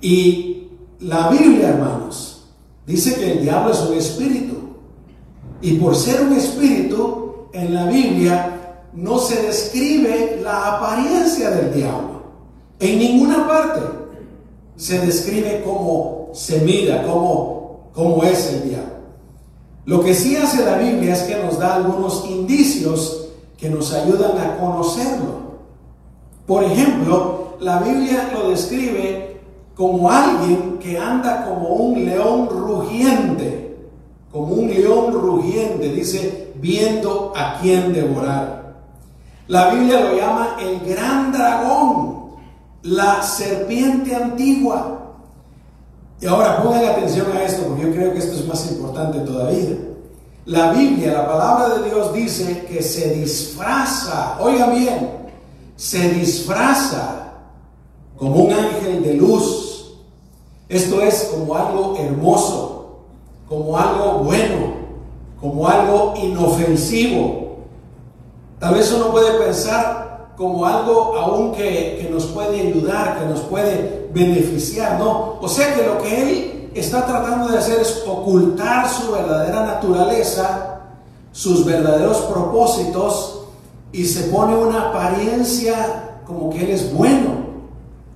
Y 0.00 0.68
la 1.00 1.28
Biblia, 1.28 1.68
hermanos, 1.68 2.46
dice 2.86 3.14
que 3.14 3.32
el 3.32 3.42
diablo 3.42 3.72
es 3.72 3.80
un 3.80 3.94
espíritu. 3.94 4.54
Y 5.60 5.74
por 5.74 5.94
ser 5.94 6.22
un 6.22 6.32
espíritu, 6.32 7.48
en 7.52 7.74
la 7.74 7.86
Biblia 7.86 8.78
no 8.94 9.18
se 9.18 9.42
describe 9.42 10.40
la 10.42 10.76
apariencia 10.76 11.50
del 11.50 11.74
diablo. 11.74 12.05
En 12.78 12.98
ninguna 12.98 13.46
parte 13.46 13.80
se 14.76 14.98
describe 15.00 15.62
cómo 15.64 16.30
se 16.32 16.60
mira, 16.60 17.04
cómo, 17.04 17.90
cómo 17.94 18.22
es 18.24 18.52
el 18.52 18.68
diablo. 18.68 18.96
Lo 19.86 20.02
que 20.02 20.14
sí 20.14 20.36
hace 20.36 20.64
la 20.64 20.78
Biblia 20.78 21.14
es 21.14 21.22
que 21.22 21.36
nos 21.36 21.58
da 21.58 21.76
algunos 21.76 22.26
indicios 22.28 23.28
que 23.56 23.70
nos 23.70 23.92
ayudan 23.92 24.36
a 24.38 24.58
conocerlo. 24.58 25.46
Por 26.46 26.64
ejemplo, 26.64 27.54
la 27.60 27.78
Biblia 27.78 28.30
lo 28.34 28.50
describe 28.50 29.40
como 29.74 30.10
alguien 30.10 30.78
que 30.78 30.98
anda 30.98 31.46
como 31.46 31.68
un 31.68 32.04
león 32.04 32.48
rugiente, 32.48 33.76
como 34.30 34.54
un 34.54 34.68
león 34.68 35.12
rugiente, 35.12 35.88
dice, 35.90 36.52
viendo 36.56 37.32
a 37.34 37.58
quién 37.60 37.92
devorar. 37.92 38.76
La 39.48 39.70
Biblia 39.70 40.00
lo 40.00 40.16
llama 40.16 40.56
el 40.60 40.80
gran 40.80 41.32
dragón, 41.32 42.25
la 42.86 43.22
serpiente 43.22 44.14
antigua. 44.14 45.00
Y 46.20 46.26
ahora 46.26 46.62
pongan 46.62 46.84
atención 46.84 47.26
a 47.36 47.42
esto, 47.42 47.66
porque 47.66 47.82
yo 47.82 47.92
creo 47.92 48.12
que 48.12 48.18
esto 48.18 48.34
es 48.34 48.46
más 48.46 48.70
importante 48.70 49.18
todavía. 49.20 49.76
La 50.46 50.70
Biblia, 50.70 51.12
la 51.12 51.26
palabra 51.26 51.68
de 51.76 51.90
Dios 51.90 52.14
dice 52.14 52.66
que 52.68 52.82
se 52.82 53.14
disfraza, 53.14 54.36
oiga 54.40 54.70
bien, 54.70 55.10
se 55.74 56.08
disfraza 56.10 57.32
como 58.16 58.44
un 58.44 58.52
ángel 58.52 59.02
de 59.02 59.14
luz. 59.14 59.96
Esto 60.68 61.00
es 61.02 61.32
como 61.32 61.54
algo 61.54 61.96
hermoso, 61.98 63.00
como 63.48 63.76
algo 63.76 64.20
bueno, 64.20 64.74
como 65.40 65.68
algo 65.68 66.14
inofensivo. 66.16 67.58
Tal 68.58 68.74
vez 68.74 68.90
uno 68.92 69.10
puede 69.10 69.32
pensar 69.44 70.05
como 70.36 70.66
algo 70.66 71.16
aún 71.16 71.52
que, 71.52 71.98
que 72.00 72.08
nos 72.10 72.24
puede 72.26 72.60
ayudar, 72.60 73.18
que 73.18 73.26
nos 73.26 73.40
puede 73.40 74.08
beneficiar, 74.12 74.98
no. 74.98 75.38
O 75.40 75.48
sea 75.48 75.74
que 75.74 75.82
lo 75.82 75.98
que 75.98 76.22
él 76.22 76.70
está 76.74 77.06
tratando 77.06 77.48
de 77.48 77.58
hacer 77.58 77.80
es 77.80 78.02
ocultar 78.06 78.88
su 78.88 79.12
verdadera 79.12 79.64
naturaleza, 79.64 80.80
sus 81.32 81.64
verdaderos 81.64 82.18
propósitos 82.18 83.40
y 83.92 84.04
se 84.04 84.24
pone 84.24 84.56
una 84.56 84.88
apariencia 84.90 86.20
como 86.26 86.50
que 86.50 86.64
él 86.64 86.70
es 86.70 86.92
bueno, 86.92 87.46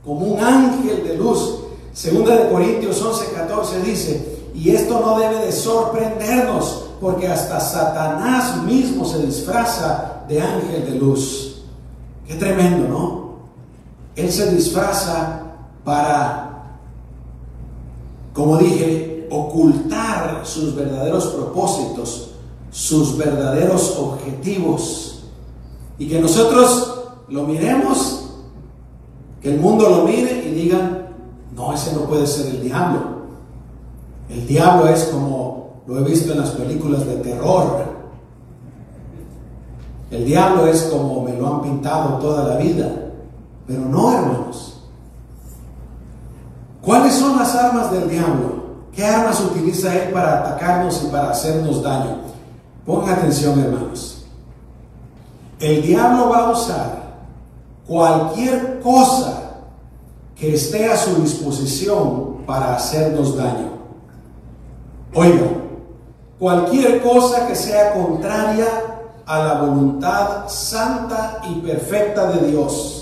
como 0.04 0.26
un 0.26 0.40
ángel 0.40 1.04
de 1.04 1.16
luz. 1.16 1.60
Segunda 1.92 2.34
de 2.36 2.50
Corintios 2.50 3.00
11, 3.00 3.32
14 3.32 3.80
dice, 3.82 4.38
y 4.54 4.70
esto 4.70 5.00
no 5.00 5.18
debe 5.18 5.46
de 5.46 5.52
sorprendernos, 5.52 6.90
porque 7.00 7.28
hasta 7.28 7.60
Satanás 7.60 8.62
mismo 8.64 9.04
se 9.04 9.24
disfraza 9.24 10.24
de 10.28 10.40
ángel 10.40 10.84
de 10.84 10.98
luz. 10.98 11.49
Qué 12.30 12.36
tremendo, 12.36 12.86
¿no? 12.86 13.30
Él 14.14 14.30
se 14.30 14.54
disfraza 14.54 15.56
para, 15.82 16.78
como 18.32 18.56
dije, 18.56 19.26
ocultar 19.32 20.42
sus 20.44 20.76
verdaderos 20.76 21.26
propósitos, 21.26 22.30
sus 22.70 23.18
verdaderos 23.18 23.96
objetivos. 23.98 25.24
Y 25.98 26.06
que 26.06 26.20
nosotros 26.20 27.00
lo 27.26 27.42
miremos, 27.48 28.30
que 29.42 29.52
el 29.52 29.58
mundo 29.58 29.88
lo 29.88 30.04
mire 30.04 30.44
y 30.46 30.54
digan, 30.54 31.08
no, 31.56 31.74
ese 31.74 31.92
no 31.94 32.02
puede 32.02 32.28
ser 32.28 32.46
el 32.46 32.62
diablo. 32.62 33.00
El 34.28 34.46
diablo 34.46 34.86
es 34.86 35.02
como 35.06 35.82
lo 35.88 35.98
he 35.98 36.04
visto 36.04 36.30
en 36.30 36.38
las 36.38 36.50
películas 36.50 37.04
de 37.04 37.16
terror. 37.16 37.89
El 40.10 40.24
diablo 40.24 40.66
es 40.66 40.82
como 40.84 41.22
me 41.22 41.34
lo 41.34 41.46
han 41.46 41.62
pintado 41.62 42.18
toda 42.18 42.44
la 42.44 42.56
vida. 42.56 42.90
Pero 43.66 43.82
no, 43.82 44.12
hermanos. 44.12 44.82
¿Cuáles 46.82 47.14
son 47.14 47.38
las 47.38 47.54
armas 47.54 47.92
del 47.92 48.08
diablo? 48.08 48.60
¿Qué 48.92 49.04
armas 49.04 49.40
utiliza 49.40 49.94
él 49.94 50.12
para 50.12 50.40
atacarnos 50.40 51.04
y 51.04 51.06
para 51.06 51.30
hacernos 51.30 51.82
daño? 51.82 52.16
Pongan 52.84 53.18
atención, 53.18 53.60
hermanos. 53.60 54.24
El 55.60 55.82
diablo 55.82 56.30
va 56.30 56.38
a 56.38 56.50
usar 56.50 57.00
cualquier 57.86 58.80
cosa 58.80 59.50
que 60.34 60.54
esté 60.54 60.90
a 60.90 60.96
su 60.96 61.22
disposición 61.22 62.38
para 62.46 62.74
hacernos 62.74 63.36
daño. 63.36 63.70
Oiga, 65.14 65.46
cualquier 66.38 67.02
cosa 67.02 67.46
que 67.46 67.54
sea 67.54 67.92
contraria 67.92 68.89
a 69.30 69.38
la 69.38 69.54
voluntad 69.62 70.48
santa 70.48 71.40
y 71.48 71.60
perfecta 71.60 72.32
de 72.32 72.50
Dios 72.50 73.00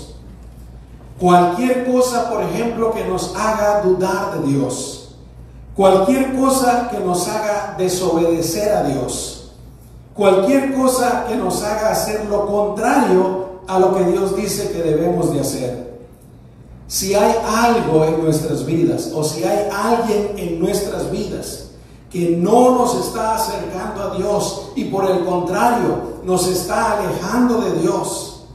Cualquier 1.19 1.91
cosa, 1.91 2.29
por 2.29 2.41
ejemplo, 2.43 2.93
que 2.93 3.03
nos 3.03 3.35
haga 3.35 3.81
dudar 3.81 4.39
de 4.39 4.47
Dios. 4.47 5.09
Cualquier 5.75 6.33
cosa 6.37 6.87
que 6.89 6.99
nos 6.99 7.27
haga 7.27 7.75
desobedecer 7.77 8.71
a 8.71 8.83
Dios. 8.83 9.51
Cualquier 10.13 10.73
cosa 10.73 11.25
que 11.27 11.35
nos 11.35 11.61
haga 11.63 11.91
hacer 11.91 12.25
lo 12.29 12.45
contrario 12.47 13.59
a 13.67 13.79
lo 13.79 13.95
que 13.95 14.05
Dios 14.05 14.35
dice 14.35 14.71
que 14.71 14.81
debemos 14.81 15.33
de 15.33 15.41
hacer. 15.41 15.99
Si 16.87 17.13
hay 17.13 17.35
algo 17.45 18.05
en 18.05 18.23
nuestras 18.23 18.65
vidas 18.65 19.11
o 19.13 19.23
si 19.23 19.43
hay 19.43 19.69
alguien 19.71 20.33
en 20.37 20.59
nuestras 20.59 21.11
vidas 21.11 21.68
que 22.09 22.37
no 22.37 22.71
nos 22.71 22.95
está 22.95 23.35
acercando 23.35 24.03
a 24.03 24.15
Dios 24.15 24.71
y 24.75 24.85
por 24.85 25.09
el 25.09 25.23
contrario 25.25 26.19
nos 26.23 26.47
está 26.47 26.97
alejando 26.97 27.61
de 27.61 27.79
Dios, 27.79 28.45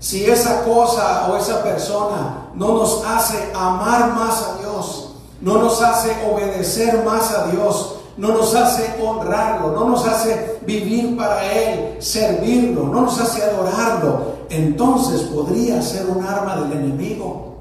si 0.00 0.24
esa 0.24 0.64
cosa 0.64 1.28
o 1.28 1.36
esa 1.36 1.62
persona 1.62 2.50
no 2.54 2.74
nos 2.74 3.04
hace 3.04 3.50
amar 3.54 4.14
más 4.14 4.42
a 4.42 4.58
Dios, 4.60 5.10
no 5.40 5.58
nos 5.58 5.82
hace 5.82 6.16
obedecer 6.30 7.04
más 7.04 7.32
a 7.32 7.48
Dios, 7.48 7.96
no 8.16 8.28
nos 8.28 8.54
hace 8.54 8.96
honrarlo, 9.00 9.72
no 9.72 9.88
nos 9.88 10.06
hace 10.06 10.58
vivir 10.66 11.16
para 11.16 11.44
Él, 11.52 11.96
servirlo, 12.00 12.84
no 12.84 13.02
nos 13.02 13.20
hace 13.20 13.42
adorarlo, 13.42 14.38
entonces 14.50 15.22
podría 15.22 15.80
ser 15.82 16.06
un 16.06 16.24
arma 16.24 16.56
del 16.56 16.72
enemigo. 16.72 17.58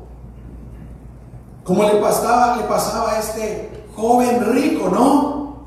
Como 1.64 1.84
le 1.84 1.96
pasaba, 1.96 2.58
le 2.58 2.64
pasaba 2.64 3.14
a 3.14 3.20
este 3.20 3.77
joven 3.98 4.54
rico, 4.54 4.90
¿no? 4.90 5.58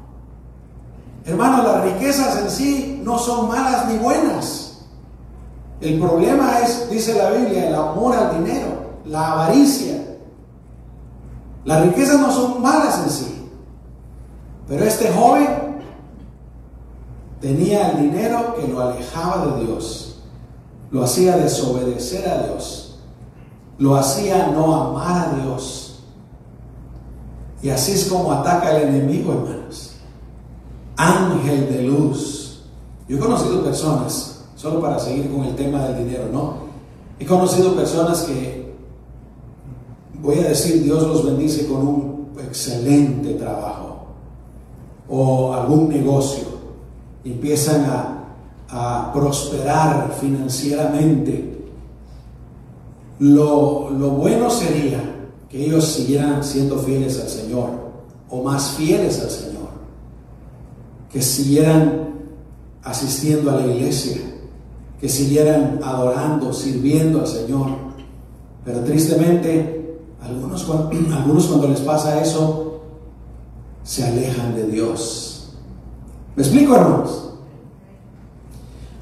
Hermano, 1.24 1.62
las 1.64 1.84
riquezas 1.84 2.38
en 2.38 2.50
sí 2.50 3.00
no 3.04 3.18
son 3.18 3.48
malas 3.48 3.88
ni 3.88 3.98
buenas. 3.98 4.86
El 5.80 5.98
problema 5.98 6.60
es, 6.60 6.88
dice 6.88 7.14
la 7.14 7.30
Biblia, 7.30 7.68
el 7.68 7.74
amor 7.74 8.14
al 8.14 8.42
dinero, 8.42 8.68
la 9.04 9.32
avaricia. 9.32 9.96
Las 11.64 11.82
riquezas 11.82 12.20
no 12.20 12.30
son 12.30 12.62
malas 12.62 13.02
en 13.04 13.10
sí. 13.10 13.48
Pero 14.68 14.84
este 14.84 15.12
joven 15.12 15.80
tenía 17.40 17.90
el 17.90 18.10
dinero 18.10 18.54
que 18.54 18.68
lo 18.68 18.80
alejaba 18.80 19.46
de 19.46 19.66
Dios. 19.66 20.22
Lo 20.90 21.02
hacía 21.02 21.36
desobedecer 21.36 22.28
a 22.28 22.42
Dios. 22.44 22.98
Lo 23.78 23.96
hacía 23.96 24.48
no 24.48 24.74
amar 24.74 25.28
a 25.28 25.42
Dios. 25.42 25.89
Y 27.62 27.68
así 27.68 27.92
es 27.92 28.06
como 28.06 28.32
ataca 28.32 28.76
el 28.76 28.88
enemigo, 28.88 29.32
hermanos. 29.32 29.92
Ángel 30.96 31.72
de 31.72 31.82
luz. 31.82 32.62
Yo 33.08 33.16
he 33.16 33.20
conocido 33.20 33.62
personas 33.62 34.44
solo 34.56 34.80
para 34.80 34.98
seguir 34.98 35.30
con 35.30 35.44
el 35.44 35.54
tema 35.54 35.86
del 35.86 36.04
dinero, 36.04 36.28
¿no? 36.32 36.54
He 37.18 37.26
conocido 37.26 37.74
personas 37.74 38.22
que, 38.22 38.72
voy 40.22 40.38
a 40.38 40.48
decir, 40.48 40.82
Dios 40.82 41.02
los 41.06 41.24
bendice 41.24 41.66
con 41.66 41.86
un 41.86 42.28
excelente 42.38 43.34
trabajo 43.34 44.06
o 45.08 45.52
algún 45.52 45.88
negocio, 45.88 46.44
empiezan 47.24 47.84
a, 47.84 48.24
a 48.68 49.12
prosperar 49.12 50.14
financieramente. 50.20 51.58
Lo, 53.18 53.90
lo 53.90 54.10
bueno 54.10 54.48
sería 54.48 55.09
que 55.50 55.66
ellos 55.66 55.84
siguieran 55.84 56.44
siendo 56.44 56.78
fieles 56.78 57.20
al 57.20 57.28
Señor 57.28 57.70
o 58.30 58.42
más 58.42 58.70
fieles 58.76 59.20
al 59.20 59.30
Señor, 59.30 59.68
que 61.12 61.20
siguieran 61.20 62.10
asistiendo 62.84 63.50
a 63.50 63.56
la 63.56 63.66
iglesia, 63.66 64.22
que 65.00 65.08
siguieran 65.08 65.80
adorando, 65.82 66.52
sirviendo 66.52 67.20
al 67.20 67.26
Señor. 67.26 67.70
Pero 68.64 68.84
tristemente, 68.84 69.98
algunos, 70.22 70.62
cuando 71.48 71.68
les 71.68 71.80
pasa 71.80 72.22
eso, 72.22 72.82
se 73.82 74.06
alejan 74.06 74.54
de 74.54 74.66
Dios. 74.66 75.54
¿Me 76.36 76.44
explico, 76.44 76.76
hermanos? 76.76 77.30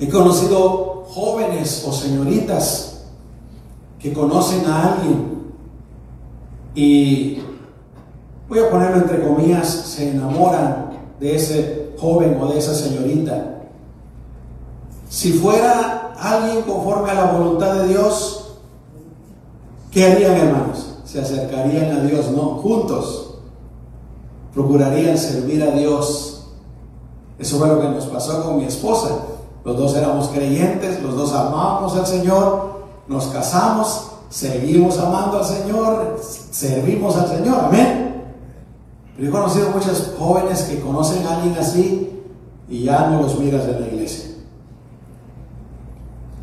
He 0.01 0.09
conocido 0.09 1.05
jóvenes 1.09 1.85
o 1.87 1.93
señoritas 1.93 3.03
que 3.99 4.15
conocen 4.15 4.65
a 4.65 4.95
alguien 4.95 5.28
y, 6.75 7.39
voy 8.49 8.59
a 8.59 8.71
ponerlo 8.71 8.97
entre 8.99 9.27
comillas, 9.27 9.69
se 9.69 10.11
enamoran 10.11 10.91
de 11.21 11.37
ese 11.37 11.91
joven 11.99 12.39
o 12.41 12.47
de 12.49 12.59
esa 12.59 12.75
señorita 12.75 13.59
si 15.09 15.33
fuera 15.33 16.13
alguien 16.19 16.63
conforme 16.63 17.11
a 17.11 17.15
la 17.15 17.33
voluntad 17.33 17.75
de 17.77 17.89
Dios, 17.89 18.57
¿qué 19.91 20.13
harían 20.13 20.37
hermanos? 20.37 20.97
Se 21.05 21.21
acercarían 21.21 21.97
a 21.97 22.01
Dios, 22.03 22.31
no, 22.31 22.57
juntos. 22.57 23.39
Procurarían 24.53 25.17
servir 25.17 25.63
a 25.63 25.71
Dios. 25.71 26.49
Eso 27.39 27.59
fue 27.59 27.69
lo 27.69 27.81
que 27.81 27.89
nos 27.89 28.07
pasó 28.07 28.43
con 28.43 28.59
mi 28.59 28.65
esposa. 28.65 29.17
Los 29.65 29.79
dos 29.79 29.97
éramos 29.97 30.29
creyentes, 30.29 31.03
los 31.03 31.17
dos 31.17 31.33
amábamos 31.33 31.97
al 31.97 32.07
Señor, 32.07 32.83
nos 33.07 33.27
casamos, 33.29 34.11
seguimos 34.29 34.99
amando 34.99 35.39
al 35.39 35.45
Señor, 35.45 36.21
servimos 36.51 37.17
al 37.17 37.29
Señor, 37.29 37.65
amén. 37.65 38.25
Pero 39.17 39.29
he 39.29 39.33
conocido 39.33 39.71
muchos 39.71 40.15
jóvenes 40.19 40.63
que 40.63 40.81
conocen 40.81 41.27
a 41.27 41.37
alguien 41.37 41.57
así 41.59 42.23
y 42.69 42.85
ya 42.85 43.09
no 43.09 43.23
los 43.23 43.39
miras 43.39 43.65
en 43.65 43.81
la 43.81 43.87
iglesia. 43.89 44.31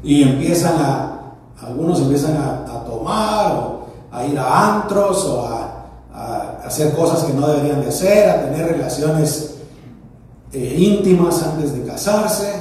Y 0.03 0.23
empiezan 0.23 0.75
a, 0.79 1.33
algunos 1.61 2.01
empiezan 2.01 2.37
a, 2.37 2.65
tomar 2.85 3.51
o 3.53 3.85
a 4.11 4.25
ir 4.25 4.37
a 4.37 4.75
antros 4.75 5.25
o 5.25 5.45
a, 5.45 5.71
hacer 6.65 6.95
cosas 6.95 7.23
que 7.25 7.33
no 7.33 7.47
deberían 7.47 7.81
de 7.81 7.89
hacer, 7.89 8.29
a 8.29 8.41
tener 8.41 8.67
relaciones 8.67 9.57
eh, 10.51 10.75
íntimas 10.79 11.43
antes 11.43 11.73
de 11.73 11.85
casarse. 11.85 12.51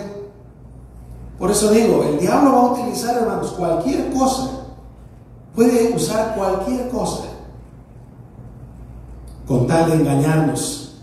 Por 1.39 1.51
eso 1.51 1.71
digo, 1.71 2.05
el 2.05 2.19
diablo 2.19 2.53
va 2.53 2.59
a 2.59 2.73
utilizar, 2.73 3.17
hermanos, 3.17 3.53
cualquier 3.53 4.13
cosa. 4.13 4.54
Puede 5.55 5.95
usar 5.95 6.35
cualquier 6.37 6.89
cosa 6.89 7.25
con 9.47 9.67
tal 9.67 9.91
de 9.91 9.97
engañarnos. 9.97 10.97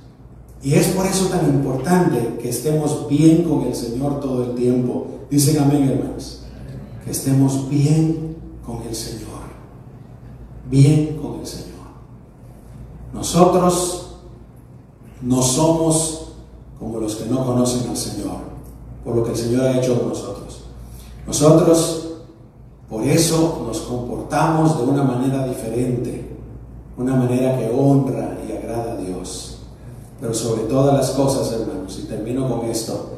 Y 0.62 0.74
es 0.74 0.88
por 0.90 1.06
eso 1.06 1.28
tan 1.28 1.46
importante 1.46 2.38
que 2.42 2.50
estemos 2.50 3.08
bien 3.08 3.44
con 3.44 3.64
el 3.64 3.76
Señor 3.76 4.20
todo 4.20 4.44
el 4.44 4.56
tiempo. 4.56 5.08
Dicen 5.30 5.64
amén, 5.64 5.90
hermanos. 5.90 6.44
Que 7.04 7.12
estemos 7.12 7.70
bien 7.70 8.38
con 8.66 8.82
el 8.84 8.96
Señor. 8.96 9.42
Bien 10.70 11.18
con 11.22 11.40
el 11.40 11.48
Señor. 11.48 11.72
Nosotros 13.14 14.18
no 15.22 15.42
somos 15.42 16.34
como 16.80 17.00
los 17.00 17.16
que 17.16 17.26
no 17.30 17.46
conocen 17.46 17.90
al 17.90 17.98
Señor 17.98 18.52
por 19.04 19.16
lo 19.16 19.24
que 19.24 19.32
el 19.32 19.38
Señor 19.38 19.66
ha 19.66 19.78
hecho 19.78 20.00
con 20.00 20.10
nosotros. 20.10 20.62
Nosotros, 21.26 22.11
por 22.92 23.04
eso, 23.04 23.64
nos 23.66 23.80
comportamos 23.80 24.78
de 24.78 24.84
una 24.84 25.04
manera 25.04 25.48
diferente, 25.48 26.26
una 26.98 27.16
manera 27.16 27.58
que 27.58 27.72
honra 27.74 28.38
y 28.46 28.52
agrada 28.52 28.92
a 28.92 28.98
Dios. 28.98 29.60
Pero 30.20 30.34
sobre 30.34 30.64
todas 30.64 30.96
las 30.96 31.12
cosas, 31.12 31.54
hermanos, 31.54 31.98
y 32.04 32.08
termino 32.08 32.50
con 32.50 32.70
esto, 32.70 33.12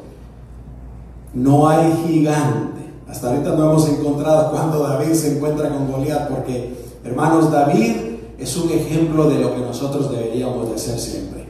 no 1.34 1.68
hay 1.68 1.92
gigante. 2.06 2.82
Hasta 3.08 3.30
ahorita 3.30 3.56
no 3.56 3.70
hemos 3.72 3.88
encontrado 3.88 4.52
cuando 4.52 4.78
David 4.78 5.12
se 5.12 5.36
encuentra 5.36 5.68
con 5.68 5.90
Goliat, 5.90 6.28
porque, 6.28 6.72
hermanos, 7.02 7.50
David 7.50 7.96
es 8.38 8.56
un 8.56 8.70
ejemplo 8.70 9.28
de 9.28 9.40
lo 9.40 9.56
que 9.56 9.60
nosotros 9.60 10.08
deberíamos 10.08 10.68
de 10.68 10.76
hacer 10.76 11.00
siempre. 11.00 11.48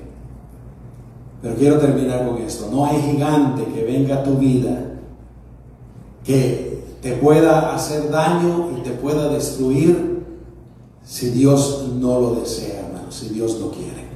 Pero 1.42 1.56
quiero 1.56 1.78
terminar 1.78 2.26
con 2.26 2.38
esto. 2.38 2.70
No 2.72 2.86
hay 2.86 3.02
gigante 3.02 3.66
que 3.66 3.84
venga 3.84 4.20
a 4.20 4.22
tu 4.22 4.36
vida 4.38 4.92
que 6.24 6.83
te 7.04 7.12
pueda 7.12 7.74
hacer 7.74 8.10
daño 8.10 8.70
y 8.78 8.80
te 8.80 8.92
pueda 8.92 9.28
destruir 9.28 10.24
si 11.04 11.28
Dios 11.28 11.84
no 12.00 12.18
lo 12.18 12.34
desea, 12.36 12.86
hermano, 12.86 13.12
si 13.12 13.28
Dios 13.28 13.60
no 13.60 13.70
quiere. 13.70 14.08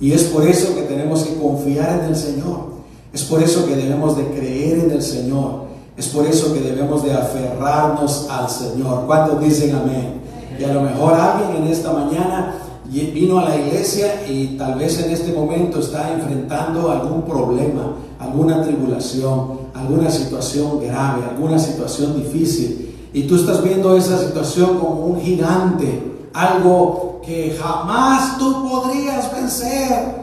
Y 0.00 0.10
es 0.10 0.24
por 0.24 0.44
eso 0.44 0.74
que 0.74 0.82
tenemos 0.82 1.22
que 1.22 1.36
confiar 1.36 2.00
en 2.00 2.06
el 2.06 2.16
Señor. 2.16 2.80
Es 3.12 3.22
por 3.22 3.40
eso 3.40 3.64
que 3.64 3.76
debemos 3.76 4.16
de 4.16 4.26
creer 4.26 4.80
en 4.80 4.90
el 4.90 5.02
Señor. 5.02 5.66
Es 5.96 6.08
por 6.08 6.26
eso 6.26 6.52
que 6.52 6.58
debemos 6.58 7.04
de 7.04 7.12
aferrarnos 7.12 8.28
al 8.28 8.50
Señor. 8.50 9.06
¿Cuántos 9.06 9.40
dicen 9.40 9.72
amén? 9.76 10.20
Y 10.58 10.64
a 10.64 10.72
lo 10.74 10.82
mejor 10.82 11.14
alguien 11.14 11.62
en 11.62 11.68
esta 11.68 11.92
mañana 11.92 12.56
vino 12.90 13.38
a 13.38 13.50
la 13.50 13.56
iglesia 13.56 14.28
y 14.28 14.56
tal 14.58 14.80
vez 14.80 15.00
en 15.00 15.12
este 15.12 15.32
momento 15.32 15.78
está 15.78 16.12
enfrentando 16.12 16.90
algún 16.90 17.22
problema, 17.22 17.94
alguna 18.18 18.64
tribulación, 18.64 19.59
alguna 19.80 20.10
situación 20.10 20.80
grave, 20.80 21.24
alguna 21.28 21.58
situación 21.58 22.16
difícil. 22.16 23.08
Y 23.12 23.24
tú 23.24 23.36
estás 23.36 23.62
viendo 23.62 23.96
esa 23.96 24.18
situación 24.18 24.78
como 24.78 25.06
un 25.06 25.20
gigante, 25.20 26.28
algo 26.32 27.20
que 27.24 27.56
jamás 27.60 28.38
tú 28.38 28.68
podrías 28.68 29.32
vencer. 29.32 30.20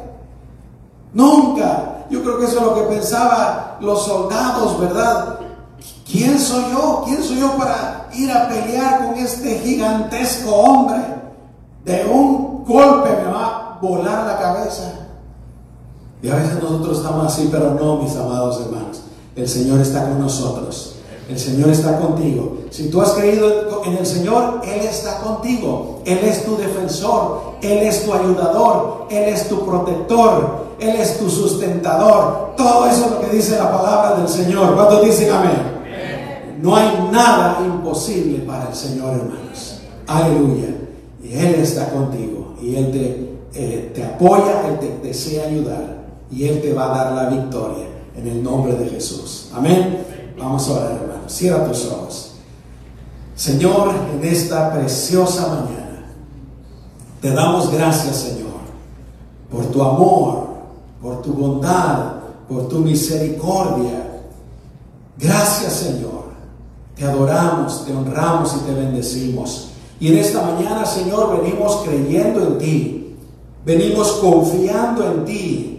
Nunca. 1.14 2.06
Yo 2.10 2.22
creo 2.24 2.40
que 2.40 2.46
eso 2.46 2.60
es 2.60 2.64
lo 2.64 2.76
que 2.76 2.96
pensaban 2.96 3.78
los 3.82 4.06
soldados, 4.06 4.80
¿verdad? 4.80 5.40
¿Quién 6.10 6.40
soy 6.40 6.64
yo? 6.72 7.04
¿Quién 7.06 7.22
soy 7.22 7.40
yo 7.40 7.58
para 7.58 8.10
ir 8.14 8.32
a 8.32 8.48
pelear 8.48 9.06
con 9.06 9.16
este 9.16 9.60
gigantesco 9.60 10.56
hombre? 10.56 11.04
De 11.84 12.06
un 12.06 12.64
golpe 12.66 13.10
me 13.10 13.32
va 13.32 13.46
a 13.46 13.80
volar 13.82 14.26
la 14.26 14.40
cabeza. 14.40 14.94
Y 16.22 16.30
a 16.30 16.36
veces 16.36 16.64
nosotros 16.64 16.98
estamos 16.98 17.26
así, 17.26 17.50
pero 17.52 17.74
no, 17.74 17.98
mis 17.98 18.16
amados 18.16 18.62
hermanos. 18.62 19.07
El 19.38 19.48
Señor 19.48 19.80
está 19.82 20.02
con 20.02 20.20
nosotros. 20.20 20.96
El 21.30 21.38
Señor 21.38 21.70
está 21.70 22.00
contigo. 22.00 22.58
Si 22.72 22.90
tú 22.90 23.02
has 23.02 23.12
creído 23.12 23.84
en 23.86 23.98
el 23.98 24.06
Señor, 24.06 24.62
Él 24.64 24.82
está 24.82 25.20
contigo. 25.20 26.02
Él 26.06 26.20
es 26.24 26.44
tu 26.44 26.58
defensor. 26.58 27.54
Él 27.62 27.78
es 27.80 28.04
tu 28.04 28.14
ayudador. 28.14 29.06
Él 29.12 29.26
es 29.26 29.48
tu 29.48 29.64
protector. 29.64 30.66
Él 30.80 30.96
es 30.96 31.20
tu 31.20 31.30
sustentador. 31.30 32.56
Todo 32.58 32.88
eso 32.88 33.06
es 33.06 33.12
lo 33.12 33.22
que 33.22 33.36
dice 33.36 33.58
la 33.58 33.72
palabra 33.72 34.18
del 34.18 34.28
Señor. 34.28 34.74
¿Cuántos 34.74 35.06
dicen 35.06 35.32
amén? 35.32 35.78
No 36.60 36.76
hay 36.76 37.10
nada 37.12 37.60
imposible 37.64 38.40
para 38.40 38.70
el 38.70 38.76
Señor, 38.76 39.12
hermanos. 39.12 39.82
Aleluya. 40.08 40.76
Y 41.24 41.34
Él 41.34 41.56
está 41.56 41.90
contigo 41.92 42.56
y 42.60 42.76
Él 42.76 42.92
te, 42.92 43.38
eh, 43.54 43.92
te 43.94 44.04
apoya, 44.04 44.68
Él 44.68 44.80
te 44.80 45.08
desea 45.08 45.48
ayudar 45.48 46.06
y 46.32 46.48
Él 46.48 46.62
te 46.62 46.74
va 46.74 46.86
a 46.86 46.98
dar 46.98 47.14
la 47.14 47.30
victoria 47.30 47.87
en 48.18 48.28
el 48.28 48.44
nombre 48.44 48.74
de 48.74 48.90
Jesús. 48.90 49.50
Amén. 49.54 50.06
Vamos 50.38 50.68
a 50.68 50.74
orar, 50.74 50.92
hermanos. 50.92 51.32
Cierra 51.32 51.68
tus 51.68 51.86
ojos. 51.86 52.32
Señor, 53.36 53.94
en 54.14 54.28
esta 54.28 54.74
preciosa 54.74 55.48
mañana, 55.48 56.12
te 57.22 57.32
damos 57.32 57.72
gracias, 57.72 58.16
Señor, 58.16 58.48
por 59.52 59.66
tu 59.68 59.82
amor, 59.82 60.48
por 61.02 61.22
tu 61.22 61.34
bondad, 61.34 62.14
por 62.50 62.68
tu 62.68 62.80
misericordia. 62.80 64.22
Gracias, 65.20 65.74
Señor. 65.74 66.28
Te 66.96 67.06
adoramos, 67.06 67.86
te 67.86 67.94
honramos 67.94 68.56
y 68.56 68.60
te 68.66 68.74
bendecimos. 68.74 69.70
Y 70.00 70.08
en 70.10 70.18
esta 70.18 70.42
mañana, 70.42 70.86
Señor, 70.86 71.40
venimos 71.40 71.84
creyendo 71.86 72.42
en 72.42 72.58
ti. 72.58 73.16
Venimos 73.64 74.14
confiando 74.14 75.06
en 75.06 75.26
ti. 75.26 75.77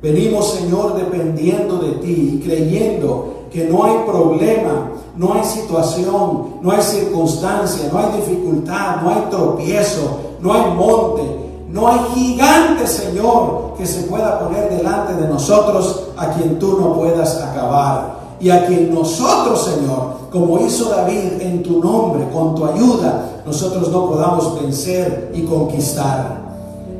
Venimos, 0.00 0.52
Señor, 0.52 0.94
dependiendo 0.94 1.78
de 1.78 1.92
ti 1.94 2.34
y 2.34 2.46
creyendo 2.46 3.34
que 3.50 3.64
no 3.64 3.84
hay 3.84 3.96
problema, 4.06 4.92
no 5.16 5.34
hay 5.34 5.44
situación, 5.44 6.60
no 6.62 6.70
hay 6.70 6.80
circunstancia, 6.80 7.90
no 7.92 7.98
hay 7.98 8.20
dificultad, 8.20 9.02
no 9.02 9.10
hay 9.10 9.26
tropiezo, 9.28 10.18
no 10.40 10.52
hay 10.52 10.72
monte, 10.76 11.22
no 11.68 11.88
hay 11.88 11.98
gigante, 12.14 12.86
Señor, 12.86 13.74
que 13.76 13.84
se 13.84 14.02
pueda 14.02 14.38
poner 14.38 14.70
delante 14.70 15.14
de 15.14 15.26
nosotros 15.26 16.10
a 16.16 16.30
quien 16.30 16.60
tú 16.60 16.78
no 16.80 16.94
puedas 16.94 17.42
acabar 17.42 18.18
y 18.38 18.50
a 18.50 18.66
quien 18.66 18.94
nosotros, 18.94 19.64
Señor, 19.64 20.30
como 20.30 20.60
hizo 20.60 20.90
David 20.90 21.40
en 21.40 21.64
tu 21.64 21.80
nombre, 21.82 22.28
con 22.32 22.54
tu 22.54 22.64
ayuda, 22.66 23.42
nosotros 23.44 23.90
no 23.90 24.06
podamos 24.06 24.62
vencer 24.62 25.32
y 25.34 25.42
conquistar. 25.42 26.38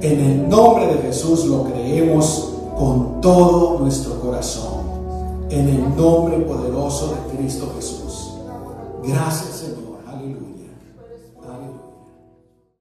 En 0.01 0.19
el 0.21 0.49
nombre 0.49 0.87
de 0.89 1.03
Jesús 1.03 1.45
lo 1.45 1.63
creemos 1.63 2.58
con 2.79 3.21
todo 3.21 3.81
nuestro 3.81 4.21
corazón. 4.21 4.87
En 5.51 5.69
el 5.69 5.97
nombre 5.97 6.39
poderoso 6.41 7.15
de 7.15 7.37
Cristo 7.37 7.73
Jesús. 7.77 8.35
Gracias. 9.03 9.58